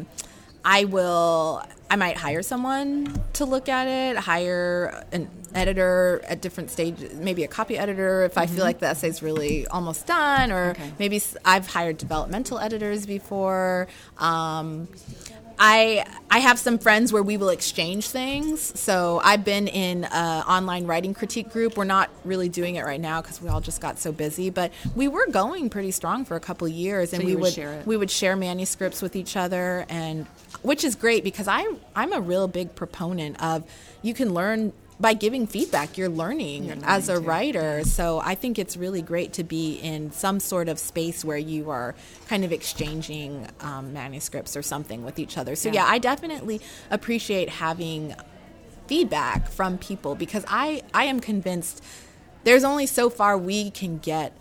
[0.65, 6.71] I will, I might hire someone to look at it, hire an editor at different
[6.71, 10.71] stages, maybe a copy editor if I feel like the essay's really almost done, or
[10.71, 10.93] Okay.
[10.99, 13.89] maybe I've hired developmental editors before.
[14.19, 14.89] Um,
[15.65, 18.79] I I have some friends where we will exchange things.
[18.79, 21.77] So I've been in an online writing critique group.
[21.77, 24.73] We're not really doing it right now because we all just got so busy, but
[24.97, 27.53] we were going pretty strong for a couple of years, and So we would would
[27.53, 27.87] share it.
[27.87, 30.27] we would share manuscripts with each other, and
[30.63, 33.63] which is great because I I'm a real big proponent of
[34.03, 34.73] you can learn
[35.03, 35.99] by giving feedback.
[35.99, 37.83] You're learning, You're as a too, writer.
[37.85, 41.69] So I think it's really great to be in some sort of space where you
[41.71, 41.95] are
[42.29, 45.57] kind of exchanging um, manuscripts or something with each other.
[45.57, 45.85] So Yeah.
[45.85, 46.61] yeah, I definitely
[46.91, 48.15] appreciate having
[48.87, 51.83] feedback from people because I I am convinced
[52.45, 54.33] there's only so far we can get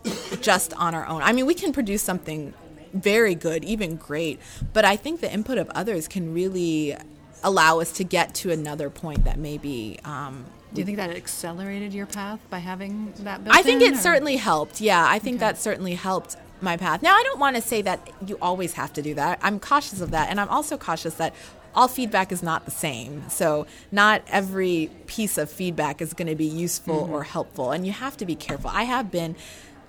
[0.41, 1.21] just on our own.
[1.21, 2.53] I mean, we can produce something
[2.93, 4.39] very good, even great,
[4.73, 6.95] but I think the input of others can really
[7.43, 11.93] allow us to get to another point that maybe um, Do you think that accelerated
[11.93, 14.79] your path by having that I think in, it or- certainly helped.
[14.81, 15.45] Yeah, I think Okay.
[15.45, 17.01] that certainly helped my path.
[17.01, 19.39] Now, I don't want to say that you always have to do that.
[19.41, 20.29] I'm cautious of that.
[20.29, 21.33] And I'm also cautious that
[21.73, 23.27] all feedback is not the same.
[23.29, 27.13] So, not every piece of feedback is going to be useful Mm-hmm.
[27.13, 27.71] or helpful.
[27.71, 28.69] And you have to be careful.
[28.71, 29.35] I have been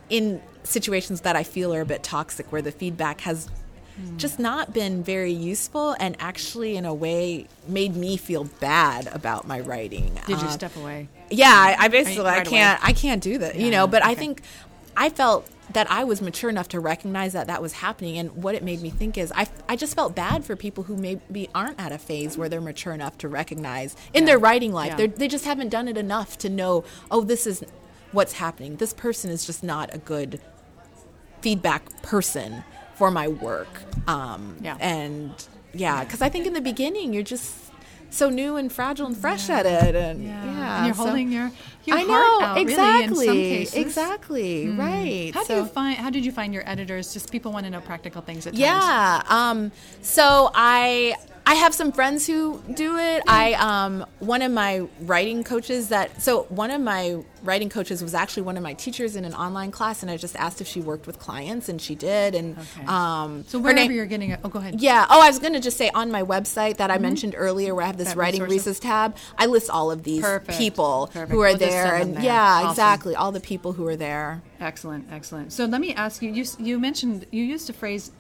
[0.08, 3.48] in situations that I feel are a bit toxic where the feedback has.
[4.16, 9.46] Just not been very useful and actually in a way made me feel bad about
[9.46, 11.08] my writing Did you Uh, step away?
[11.30, 12.56] yeah, I, I basically I right away?
[12.58, 13.86] can't I can't do that, you know.
[13.86, 14.42] But I think
[14.96, 18.54] I felt that I was mature enough to recognize that that was happening, and what
[18.54, 21.78] it made me think is I I just felt bad for people who maybe aren't
[21.80, 24.26] at a phase where they're mature enough to recognize in Yeah.
[24.26, 24.96] their writing life Yeah.
[24.96, 27.62] they they just haven't done it enough to know oh this is
[28.12, 28.76] what's happening.
[28.76, 30.40] This person is just not a good
[31.40, 32.64] feedback person
[33.02, 33.82] for my work.
[34.06, 34.76] Um, Yeah.
[34.78, 35.32] And
[35.74, 37.50] yeah, because I think in the beginning you're just
[38.10, 41.50] so new and fragile and fresh at it, and yeah, and you're so- holding your
[41.84, 43.74] your I heart know out exactly, really in some cases.
[43.86, 45.32] exactly, right.
[45.34, 45.96] How do you find?
[45.98, 47.12] How did you find your editors?
[47.12, 48.60] Just people want to know practical things at times.
[48.60, 49.22] Yeah.
[49.28, 53.22] Um, so I I have some friends who do it.
[53.26, 58.14] I um, one of my writing coaches that so one of my writing coaches was
[58.14, 60.80] actually one of my teachers in an online class, and I just asked if she
[60.80, 62.36] worked with clients, and she did.
[62.36, 62.86] And Okay.
[62.86, 64.80] um, So her wherever name- you're getting it, oh, go ahead.
[64.80, 65.04] Yeah.
[65.10, 67.82] Oh, I was going to just say on my website that I mentioned earlier, where
[67.84, 68.18] I have this Mm-hmm.
[68.18, 68.78] That writing resources?
[68.78, 70.56] tab, I list all of these Perfect.
[70.56, 71.32] people Perfect.
[71.32, 72.22] who are We'll there, and there.
[72.22, 72.70] yeah, Awesome.
[72.70, 74.42] exactly, all the people who are there.
[74.60, 75.52] Excellent, excellent.
[75.52, 76.30] So let me ask you.
[76.30, 78.12] You you mentioned you used the phrase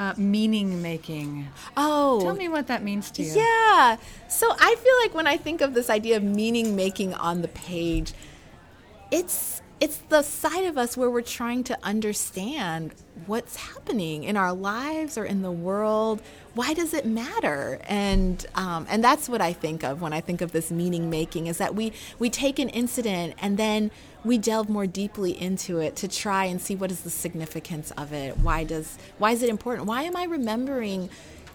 [0.00, 1.46] uh, meaning making.
[1.76, 3.34] Oh, Tell me what that means to you.
[3.34, 3.98] Yeah.
[4.30, 7.48] So I feel like when I think of this idea of meaning making on the
[7.48, 8.14] page,
[9.10, 12.94] it's it's the side of us where we're trying to understand
[13.26, 16.20] what's happening in our lives or in the world.
[16.54, 17.80] Why does it matter?
[17.84, 21.46] And um, and that's what I think of when I think of this meaning making
[21.46, 23.90] is that we we take an incident and then
[24.22, 28.12] we delve more deeply into it to try and see what is the significance of
[28.12, 28.36] it.
[28.38, 29.86] Why does why is it important?
[29.86, 31.08] Why am I remembering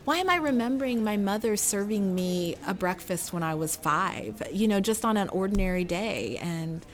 [0.06, 4.42] why am I remembering my mother serving me a breakfast when I was five?
[4.52, 6.86] You know, just on an ordinary day, and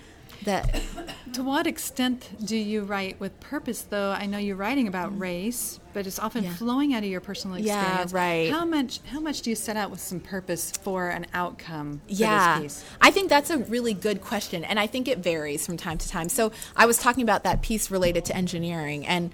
[0.45, 0.82] that
[1.34, 4.12] To what extent do you write with purpose, though?
[4.12, 6.47] I know you're writing about race, but it's often Mm.
[6.47, 6.54] Yeah.
[6.56, 8.51] flowing out of your personal experience Yeah, right.
[8.51, 8.99] How much?
[9.06, 12.01] How much do you set out with some purpose for an outcome?
[12.08, 12.89] Yeah, This piece?
[12.99, 16.10] I think that's a really good question, and I think it varies from time to
[16.10, 16.27] time.
[16.27, 19.32] So I was talking about that piece related to engineering, and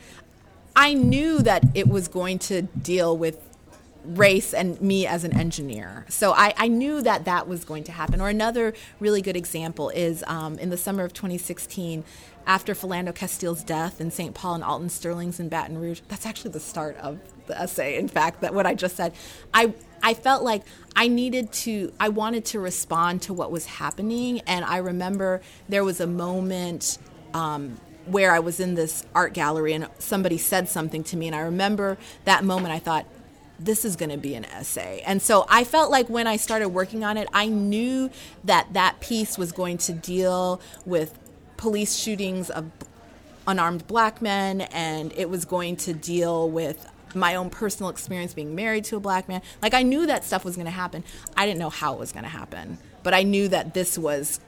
[0.76, 3.40] I knew that it was going to deal with
[4.08, 6.06] race and me as an engineer.
[6.10, 8.22] So I, I knew that that was going to happen.
[8.22, 12.04] Or another really good example is um, in the summer of 2016,
[12.48, 14.34] after Philando Castile's death in St.
[14.34, 16.00] Paul and Alton Sterling's in Baton Rouge.
[16.08, 17.98] That's actually the start of the essay.
[17.98, 19.14] In fact, that what I just said.
[19.54, 20.64] I I felt like
[20.96, 21.92] I needed to.
[22.00, 26.98] I wanted to respond to what was happening, and I remember there was a moment.
[27.34, 31.36] Um, where I was in this art gallery and somebody said something to me, and
[31.36, 32.74] I remember that moment.
[32.74, 33.06] I thought,
[33.60, 35.02] this is going to be an essay.
[35.06, 38.10] And so I felt like when I started working on it, I knew
[38.44, 41.18] that that piece was going to deal with
[41.58, 42.70] police shootings of
[43.48, 48.54] unarmed black men and it was going to deal with my own personal experience being
[48.54, 49.42] married to a black man.
[49.62, 51.04] Like I knew that stuff was going to happen.
[51.36, 54.40] I didn't know how it was going to happen, but I knew that this was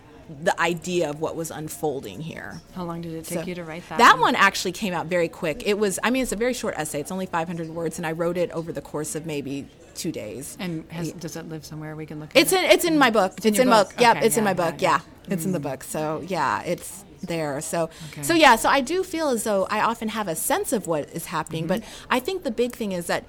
[0.44, 2.62] the idea of what was unfolding here.
[2.76, 3.98] How long did it take So you to write that?
[3.98, 5.64] That one actually came out very quick.
[5.66, 7.00] It was, I mean, it's a very short essay.
[7.00, 10.56] It's only 500 words, and I wrote it over the course of maybe two days.
[10.60, 12.30] And has, does it live somewhere we can look?
[12.36, 13.34] It's in, it's in my book.
[13.38, 13.94] It's, in your in my book.
[14.00, 14.76] Yeah, Okay, it's in my book.
[14.80, 15.64] yeah, Yeah, it's in the hmm.
[15.64, 15.84] book.
[15.84, 17.60] So yeah, it's there.
[17.62, 18.24] So Okay.
[18.24, 21.10] so yeah, so I do feel as though I often have a sense of what
[21.10, 21.80] is happening, mm-hmm.
[21.80, 23.26] but I think the big thing is that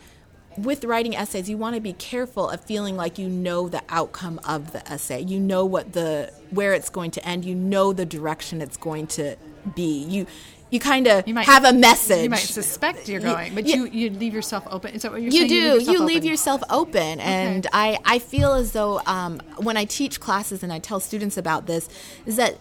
[0.57, 4.41] with writing essays, you want to be careful of feeling like you know the outcome
[4.45, 5.21] of the essay.
[5.21, 7.45] You know what the where it's going to end.
[7.45, 9.37] You know the direction it's going to
[9.75, 10.05] be.
[10.05, 10.27] You
[10.71, 12.25] you kind of have a message.
[12.25, 14.95] You might suspect you're going, but you you leave yourself open.
[14.95, 15.51] Is that what you're saying?
[15.51, 15.85] you saying?
[15.85, 16.29] do you leave open.
[16.29, 20.79] yourself open and I, I feel as though um, when i teach classes and i
[20.79, 21.89] tell students about this
[22.27, 22.59] is that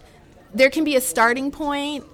[0.54, 2.04] there can be a starting point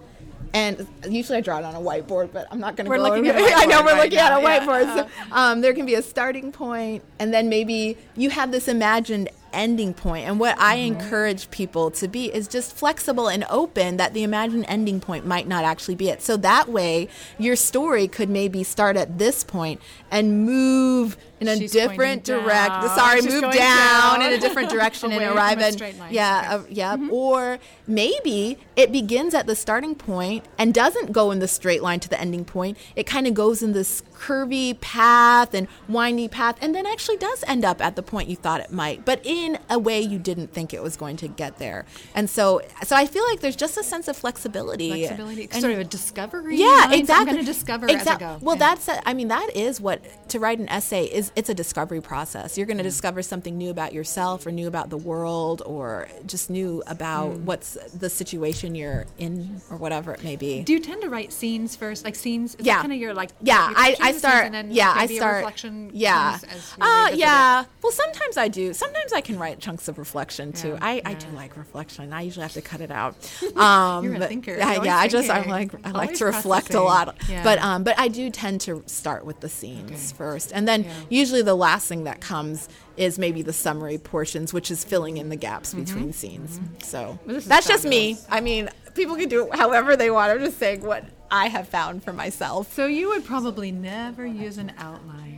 [0.54, 3.04] and usually I draw it on a whiteboard, but I'm not going to We're go
[3.04, 4.60] looking over at I know we're right looking at a now, yeah.
[4.60, 4.86] whiteboard.
[4.96, 9.28] So, um, there can be a starting point, and then maybe you have this imagined
[9.52, 10.26] ending point.
[10.26, 11.00] And what I Mm-hmm.
[11.00, 15.46] encourage people to be is just flexible and open that the imagined ending point might
[15.48, 16.22] not actually be it.
[16.22, 19.80] So that way, your story could maybe start at this point
[20.10, 22.68] and move in a She's different pointing direct.
[22.70, 22.88] down.
[22.96, 24.22] Sorry, She's move down, down.
[24.22, 25.80] in a different direction and arrive at
[26.10, 26.96] yeah, uh, yeah.
[27.10, 32.00] Or maybe it begins at the starting point and doesn't go in the straight line
[32.00, 32.78] to the ending point.
[32.94, 37.44] It kind of goes in this curvy path and windy path, and then actually does
[37.46, 40.52] end up at the point you thought it might, but in a way you didn't
[40.52, 41.84] think it was going to get there.
[42.14, 45.72] And so, so I feel like there's just a sense of flexibility, flexibility, and- sort
[45.72, 46.56] of a discovery.
[46.56, 47.14] yeah, exactly.
[47.14, 48.38] I'm going to discover as I go.
[48.40, 48.74] Well, Yeah.
[48.74, 51.32] that's a, I mean that is what to write an essay is.
[51.36, 52.56] It's a discovery process.
[52.56, 56.50] You're going to discover something new about yourself, or new about the world, or just
[56.50, 57.44] new about Hmm.
[57.44, 60.62] what's the situation you're in, or whatever it may be.
[60.62, 62.56] Do you tend to write scenes first, like scenes?
[62.58, 63.30] Yeah, kind of your like.
[63.42, 63.68] yeah.
[63.70, 64.52] you I, I start.
[64.68, 65.36] yeah, I start.
[65.36, 66.38] reflection yeah.
[66.80, 67.64] Uh, yeah.
[67.82, 68.72] Well, sometimes I do.
[68.72, 70.68] Sometimes I can write chunks of reflection too.
[70.70, 72.12] Yeah, I, I do like reflection.
[72.12, 73.14] I usually have to cut it out.
[73.56, 74.56] Um, You're a thinker.
[74.56, 74.96] Yeah, yeah.
[74.96, 77.16] I just I'm like I like to reflect a lot.
[77.28, 77.42] Yeah.
[77.42, 80.92] But um, but I do tend to start with the scenes first, and then Yeah.
[81.10, 85.28] usually the last thing that comes is maybe the summary portions, which is filling in
[85.28, 86.58] the gaps between scenes.
[86.82, 87.26] So Mm-hmm.
[87.26, 88.16] Well, this is that's just me.
[88.30, 90.30] I mean, people can do it however they want.
[90.32, 92.72] I'm just saying what I have found for myself.
[92.72, 95.35] So you would probably never use an outline.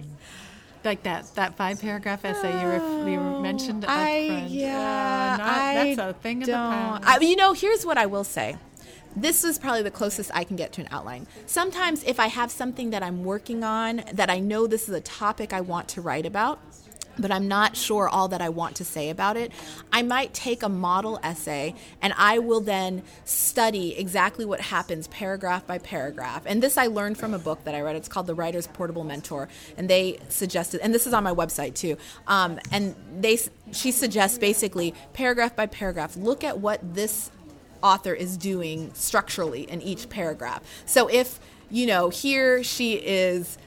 [0.84, 4.50] Like that, that five paragraph essay you, ref- you mentioned up I front.
[4.50, 6.70] yeah, Uh, not- I that's a thing of don't.
[6.70, 7.04] the past.
[7.06, 8.56] I, you know, here's what I will say.
[9.16, 11.26] This is probably the closest I can get to an outline.
[11.46, 15.00] Sometimes, if I have something that I'm working on that I know this is a
[15.00, 16.60] topic I want to write about,
[17.18, 19.52] but I'm not sure all that I want to say about it,
[19.92, 25.66] I might take a model essay and I will then study exactly what happens paragraph
[25.66, 26.42] by paragraph.
[26.46, 27.96] And this I learned from a book that I read.
[27.96, 29.48] It's called The Writer's Portable Mentor.
[29.76, 31.96] And they suggested, and this is on my website too,
[32.26, 33.38] um, and they
[33.72, 37.30] she suggests basically paragraph by paragraph, look at what this
[37.82, 40.62] author is doing structurally in each paragraph.
[40.86, 41.38] So if,
[41.70, 43.58] you know, here she is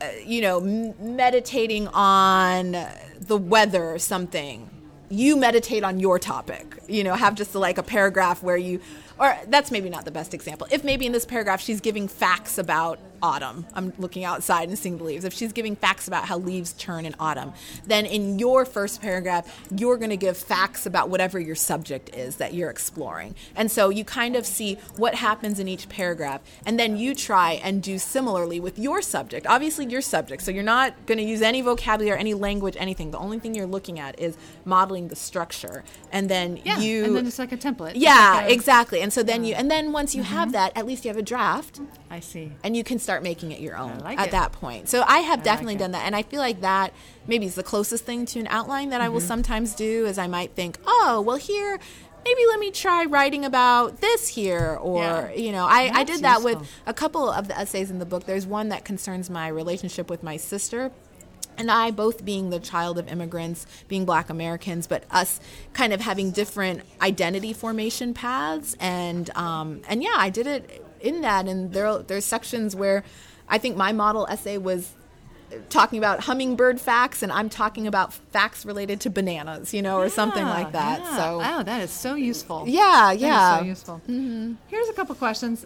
[0.00, 2.76] Uh, you know, meditating on
[3.20, 4.70] the weather or something,
[5.08, 6.76] you meditate on your topic.
[6.86, 8.80] You know, have just like a paragraph where you,
[9.18, 10.68] or that's maybe not the best example.
[10.70, 14.98] If maybe in this paragraph she's giving facts about autumn, I'm looking outside and seeing
[14.98, 15.24] the leaves.
[15.24, 17.52] If she's giving facts about how leaves turn in autumn,
[17.86, 22.36] then in your first paragraph, you're going to give facts about whatever your subject is
[22.36, 23.34] that you're exploring.
[23.56, 27.52] And so you kind of see what happens in each paragraph, and then you try
[27.52, 29.46] and do similarly with your subject.
[29.46, 30.42] Obviously, your subject.
[30.42, 33.10] So you're not going to use any vocabulary, any language, anything.
[33.10, 37.04] The only thing you're looking at is modeling the structure, and then yeah, you.
[37.04, 37.92] and then it's like a template.
[37.94, 39.00] Yeah, like a- exactly.
[39.00, 40.52] And so then you, and then once you have mm-hmm.
[40.52, 42.52] that, at least you have a draft, I see.
[42.62, 44.30] and you can start making it your own like at it.
[44.32, 44.86] that point.
[44.88, 45.78] So I have definitely it.
[45.78, 46.92] done that, and I feel like that
[47.26, 49.14] maybe is the closest thing to an outline that I Mm-hmm.
[49.14, 50.04] will sometimes do.
[50.04, 51.78] Is I might think, oh, well here.
[52.24, 55.32] Maybe let me try writing about this here, or Yeah.
[55.32, 56.60] you know, I, I did that useful.
[56.60, 58.24] with a couple of the essays in the book.
[58.26, 60.90] There's one that concerns my relationship with my sister,
[61.56, 65.40] and I, both being the child of immigrants, being black Americans, but us
[65.72, 68.76] kind of having different identity formation paths.
[68.78, 71.46] And, um, and yeah, I did it in that.
[71.46, 73.04] And there, there's sections where
[73.48, 74.92] I think my model essay was
[75.70, 80.08] talking about hummingbird facts, and I'm talking about facts related to bananas, you know, or
[80.08, 81.00] something like that.
[81.00, 81.16] yeah.
[81.16, 82.64] So, oh, that is so useful.
[82.66, 83.58] yeah, yeah.
[83.58, 84.02] so useful.
[84.06, 85.64] Here's a couple questions.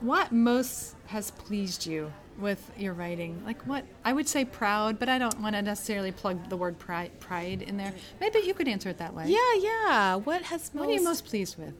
[0.00, 3.42] What most has pleased you with your writing?
[3.44, 3.84] Like what?
[4.04, 7.60] I would say proud, but I don't want to necessarily plug the word pride, pride
[7.62, 7.92] in there.
[8.20, 9.26] Maybe you could answer it that way.
[9.26, 10.14] yeah, yeah.
[10.16, 11.74] What has What are you most pleased with?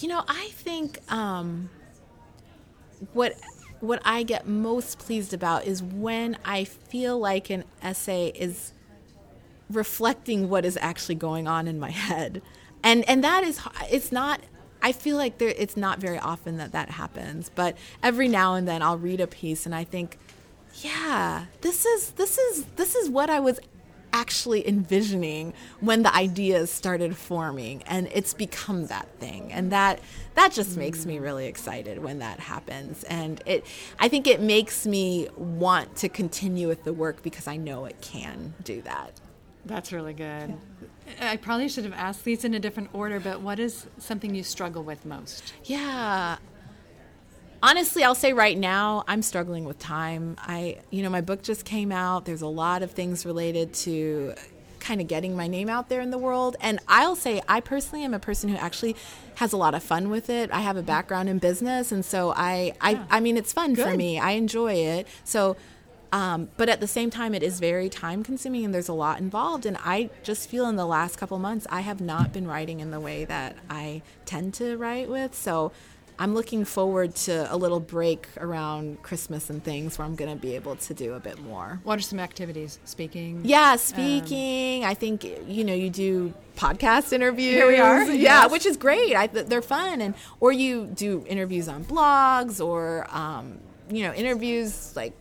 [0.00, 1.68] You know, I think um,
[3.12, 3.36] what
[3.80, 8.72] what I get most pleased about is when I feel like an essay is
[9.68, 12.42] reflecting what is actually going on in my head,
[12.82, 14.40] and and that is it's not.
[14.84, 18.66] I feel like there, it's not very often that that happens, but every now and
[18.66, 20.18] then I'll read a piece and I think,
[20.80, 23.60] yeah, this is this is this is what I was
[24.12, 30.00] actually envisioning when the ideas started forming and it's become that thing and that
[30.34, 31.22] that just makes me mm.
[31.22, 33.64] really excited when that happens and it
[33.98, 38.00] I think it makes me want to continue with the work because I know it
[38.00, 39.20] can do that.
[39.64, 40.56] That's really good.
[41.20, 44.42] I probably should have asked these in a different order, but what is something you
[44.42, 45.52] struggle with most?
[45.64, 46.38] Yeah.
[47.62, 50.36] Honestly, I'll say right now, I'm struggling with time.
[50.40, 52.24] I, you know, my book just came out.
[52.24, 54.34] There's a lot of things related to
[54.80, 56.56] kind of getting my name out there in the world.
[56.60, 58.96] And I'll say, I personally am a person who actually
[59.36, 60.50] has a lot of fun with it.
[60.50, 63.86] I have a background in business, and so I, I, I mean, it's fun Good.
[63.88, 64.18] for me.
[64.18, 65.06] I enjoy it.
[65.22, 65.56] So,
[66.10, 69.20] um, but at the same time, it is very time consuming and there's a lot
[69.20, 69.64] involved.
[69.64, 72.90] And I just feel in the last couple months, I have not been writing in
[72.90, 75.34] the way that I tend to write with.
[75.34, 75.72] So
[76.22, 80.40] I'm looking forward to a little break around Christmas and things where I'm going to
[80.40, 81.80] be able to do a bit more.
[81.82, 82.78] What are some activities?
[82.84, 83.40] Speaking?
[83.44, 84.84] Yeah, speaking.
[84.84, 87.54] I think you know you do podcast interviews.
[87.56, 88.52] Here we are, Yeah, yes.
[88.52, 89.16] which is great.
[89.16, 93.58] I, they're fun, and or you do interviews on blogs or um,
[93.90, 95.14] you know interviews like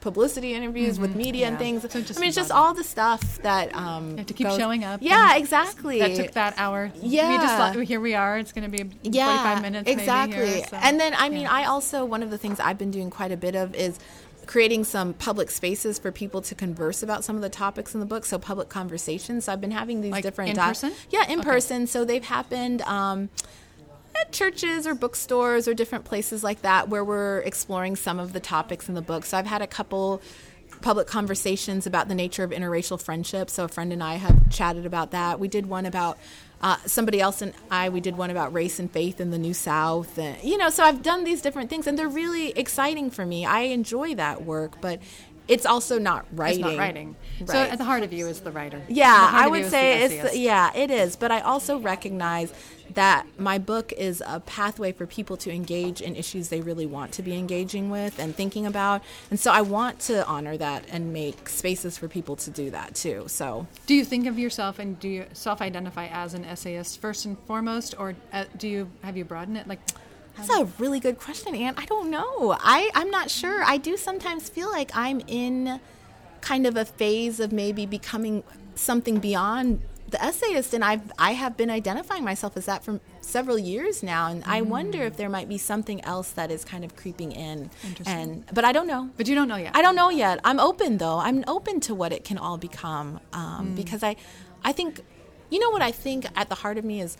[0.00, 1.78] publicity interviews with media and Mm-hmm.
[1.80, 1.92] things.
[1.92, 4.58] So I mean, it's just all the stuff that um, You have to keep goes-
[4.58, 5.98] showing up Yeah, exactly.
[5.98, 6.90] That took that hour.
[7.02, 7.40] Yeah, We Yeah.
[7.42, 8.38] just thought, here we are.
[8.38, 9.90] It's going to be yeah, 45 minutes.
[9.90, 10.38] exactly.
[10.38, 11.52] Maybe here, so- And then I mean, yeah.
[11.52, 13.98] I also one of the things I've been doing quite a bit of is
[14.46, 18.06] creating some public spaces for people to converse about some of the topics in the
[18.06, 18.24] book.
[18.24, 19.44] So public conversations.
[19.44, 20.92] So I've been having these Like different in di- person?
[21.10, 21.48] Yeah, in Okay.
[21.50, 21.86] person.
[21.86, 22.82] So they've happened.
[22.82, 23.28] Um,
[24.20, 28.40] at churches or bookstores or different places like that where we're exploring some of the
[28.40, 29.24] topics in the book.
[29.24, 30.20] So I've had a couple
[30.82, 33.50] public conversations about the nature of interracial friendship.
[33.50, 35.38] So a friend and I have chatted about that.
[35.38, 36.18] We did one about
[36.62, 37.88] uh, somebody else and I.
[37.88, 40.68] We did one about race and faith in the New South, and you know.
[40.68, 43.46] So I've done these different things, and they're really exciting for me.
[43.46, 45.00] I enjoy that work, but
[45.48, 46.60] it's also not writing.
[46.64, 47.16] It's not writing.
[47.46, 47.72] So Right.
[47.72, 48.76] at the heart of you is the writer.
[48.76, 50.36] At the Yeah, I would say it's essayist.
[50.36, 51.16] yeah, it is.
[51.16, 52.52] But I also recognize
[52.94, 57.12] that my book is a pathway for people to engage in issues they really want
[57.12, 59.02] to be engaging with and thinking about.
[59.30, 62.94] And so I want to honor that and make spaces for people to do that
[62.94, 63.24] too.
[63.26, 67.38] So Do you think of yourself and do you self-identify as an essayist first and
[67.46, 69.66] foremost, or uh, do you have you broadened it?
[69.66, 69.80] Like,
[70.36, 71.74] That's a really good question, Ann.
[71.76, 72.56] I don't know.
[72.60, 73.62] I, I'm not sure.
[73.62, 75.80] I do sometimes feel like I'm in
[76.40, 78.42] kind of a phase of maybe becoming
[78.74, 83.58] something beyond the essayist, and I've I have been identifying myself as that for several
[83.58, 86.96] years now, and I wonder if there might be something else that is kind of
[86.96, 87.70] creeping in.
[87.84, 88.06] Interesting.
[88.06, 89.10] And but I don't know.
[89.16, 89.72] but you don't know yet.
[89.74, 90.40] I don't know yet.
[90.44, 91.18] I'm open though.
[91.18, 94.16] I'm open to what it can all become um, because I,
[94.64, 95.00] I think,
[95.50, 97.16] you know what I think at the heart of me is,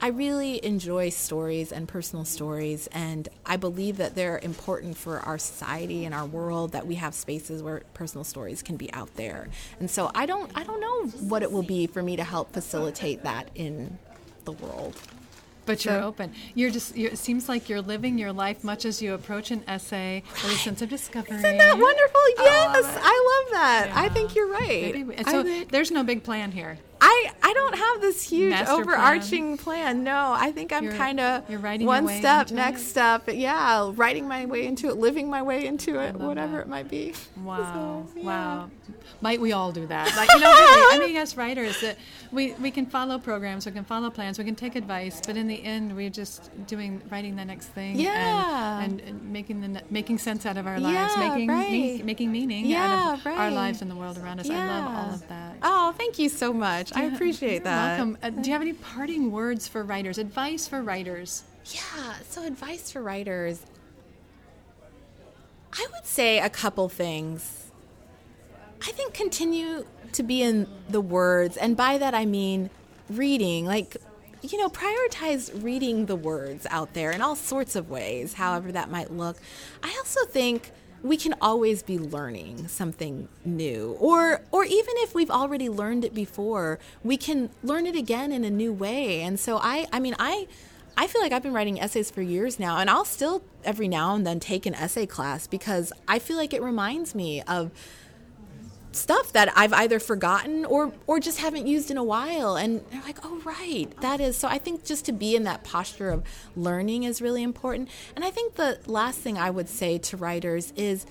[0.00, 5.38] I really enjoy stories and personal stories, and I believe that they're important for our
[5.38, 6.72] society and our world.
[6.72, 9.48] That we have spaces where personal stories can be out there,
[9.80, 12.52] and so I don't, I don't know what it will be for me to help
[12.52, 13.98] facilitate that in
[14.44, 14.94] the world.
[15.66, 16.34] But you're So- open.
[16.54, 16.94] You're just.
[16.94, 20.44] You're, it seems like you're living your life much as you approach an essay with
[20.52, 21.38] a sense of discovery.
[21.38, 22.20] Isn't that wonderful?
[22.36, 23.00] Yes, love it.
[23.02, 23.92] I love that.
[23.94, 24.82] I think you're right.
[24.82, 26.78] Maybe we- so think- there's no big plan here.
[27.54, 30.04] Don't have this huge overarching plan.
[30.04, 32.86] No, I think I'm kind of you're writing your one step, next it.
[32.86, 33.22] step.
[33.28, 36.62] Yeah, writing my way into it, living my way into it, whatever that.
[36.62, 37.14] it might be.
[37.42, 38.06] Wow.
[38.12, 38.24] So, yeah.
[38.26, 38.70] Wow.
[39.20, 40.14] Might we all do that?
[40.16, 41.96] Like, you know, really, I mean, as writers, that
[42.34, 45.46] we, we can follow programs, we can follow plans, we can take advice, but in
[45.46, 47.98] the end, we're just doing writing the next thing.
[47.98, 48.82] Yeah.
[48.82, 51.70] And, and, making the making sense out of our lives, Yeah, making right.
[51.70, 54.50] me- making meaning Yeah, out of our lives and the world around us.
[54.50, 55.56] I love all of that.
[55.62, 56.94] Oh, thank you so much.
[56.94, 57.98] I appreciate you're that.
[57.98, 58.18] Welcome.
[58.22, 60.18] Uh, do you have any parting words for writers?
[60.18, 61.44] Advice for writers?
[61.66, 63.60] Yeah, so advice for writers.
[65.72, 67.70] I would say a couple things.
[68.82, 72.70] I think continue to be in the words, and by that I mean
[73.08, 73.66] reading.
[73.66, 73.96] Like,
[74.42, 78.90] you know, prioritize reading the words out there in all sorts of ways, however that
[78.90, 79.36] might look.
[79.82, 80.70] I also think
[81.02, 86.14] we can always be learning something new or or even if we've already learned it
[86.14, 90.16] before we can learn it again in a new way and so i i mean
[90.18, 90.46] i
[90.96, 94.14] I feel like I've been writing essays for years now, and I'll still every now
[94.14, 97.72] and then take an essay class because I feel like it reminds me of
[98.94, 102.56] stuff that I've either forgotten or or just haven't used in a while.
[102.56, 104.36] And they're like oh right that is.
[104.36, 106.24] So I think just to be in that posture of
[106.56, 107.88] learning is really important.
[108.16, 111.06] And I think the last thing I would say to writers is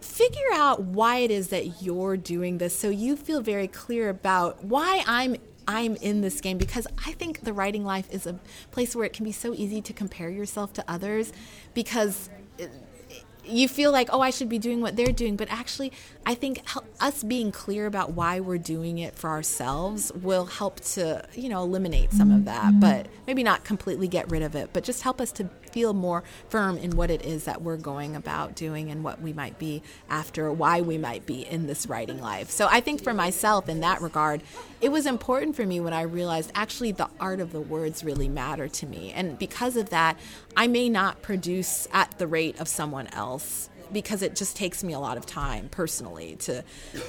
[0.00, 4.62] figure out why it is that you're doing this so you feel very clear about
[4.62, 5.36] why I'm
[5.68, 6.58] I'm in this game.
[6.58, 8.38] Because I think the writing life is a
[8.70, 11.32] place where it can be so easy to compare yourself to others
[11.74, 12.30] because
[13.46, 15.36] you feel like, oh, I should be doing what they're doing.
[15.36, 15.92] But actually,
[16.24, 16.62] I think
[17.00, 21.62] us being clear about why we're doing it for ourselves will help to, you know,
[21.62, 22.64] eliminate some of that.
[22.64, 22.80] Mm-hmm.
[22.80, 26.24] But maybe not completely get rid of it, but just help us to feel more
[26.48, 29.82] firm in what it is that we're going about doing and what we might be
[30.08, 32.48] after, why we might be in this writing life.
[32.48, 34.40] So I think for myself, in that regard,
[34.80, 38.26] it was important for me when I realized actually the art of the words really
[38.26, 39.12] matter to me.
[39.12, 40.18] And because of that,
[40.56, 44.94] I may not produce at the rate of someone else because it just takes me
[44.94, 46.64] a lot of time personally to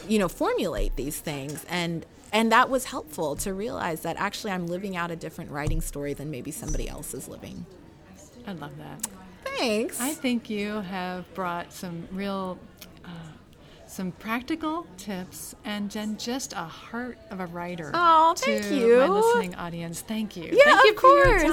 [0.07, 4.67] you know formulate these things and and that was helpful to realize that actually I'm
[4.67, 7.65] living out a different writing story than maybe somebody else is living.
[8.47, 9.07] I love that.
[9.43, 9.99] Thanks.
[9.99, 12.57] I think you have brought some real
[13.03, 13.09] uh,
[13.85, 17.91] some practical tips and then just a heart of a writer.
[17.93, 18.99] Oh, thank to you.
[18.99, 20.01] My listening audience.
[20.01, 20.45] Thank you.
[20.45, 21.51] Yeah, thank you of course.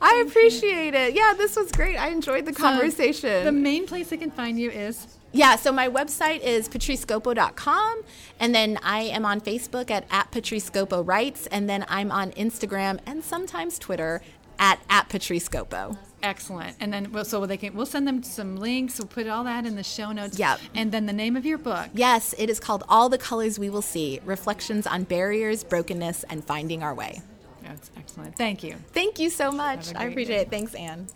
[0.00, 1.00] I appreciate you.
[1.00, 1.14] it.
[1.14, 1.96] Yeah, this was great.
[1.96, 3.44] I enjoyed the so conversation.
[3.44, 8.02] The main place they can find you is yeah, so my website is patricegopo.com,
[8.40, 12.30] and then I am on Facebook at, at Patrice Gopo Writes, and then I'm on
[12.32, 14.22] Instagram and sometimes Twitter
[14.58, 15.96] at, at Patrice Gopo.
[16.22, 16.76] Excellent.
[16.80, 18.98] And then, so they can, we'll send them some links.
[18.98, 20.38] We'll put all that in the show notes.
[20.38, 20.60] Yep.
[20.74, 21.88] And then the name of your book.
[21.94, 26.44] Yes, it is called All the Colors We Will See Reflections on Barriers, Brokenness, and
[26.44, 27.20] Finding Our Way.
[27.62, 28.36] That's excellent.
[28.36, 28.76] Thank you.
[28.92, 29.94] Thank you so much.
[29.94, 30.42] I appreciate day.
[30.42, 30.50] it.
[30.50, 31.08] Thanks, Ann.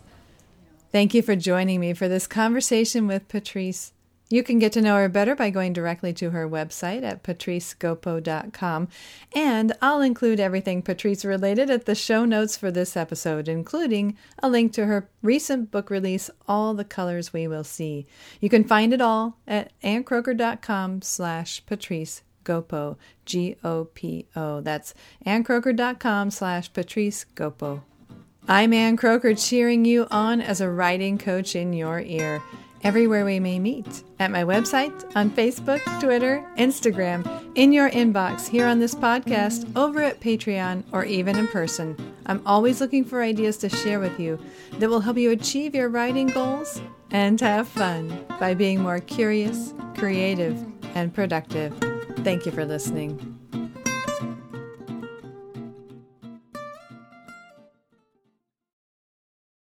[0.91, 3.93] Thank you for joining me for this conversation with Patrice.
[4.31, 8.87] You can get to know her better by going directly to her website at patricegopo.com.
[9.33, 14.49] and I'll include everything Patrice related at the show notes for this episode, including a
[14.49, 18.07] link to her recent book release, All the Colors We Will See.
[18.39, 24.61] You can find it all at annkroeker.com slash patrice Gopo, G O P O.
[24.61, 24.93] That's
[25.25, 27.83] annkroeker.com slash Patrice Gopo.
[28.47, 32.41] I'm Ann Kroeker cheering you on as a writing coach in your ear
[32.83, 37.25] everywhere we may meet at my website, on Facebook, Twitter, Instagram,
[37.55, 41.95] in your inbox, here on this podcast, over at Patreon, or even in person.
[42.25, 44.39] I'm always looking for ideas to share with you
[44.79, 49.73] that will help you achieve your writing goals and have fun by being more curious,
[49.97, 50.57] creative,
[50.95, 51.77] and productive.
[52.23, 53.40] Thank you for listening.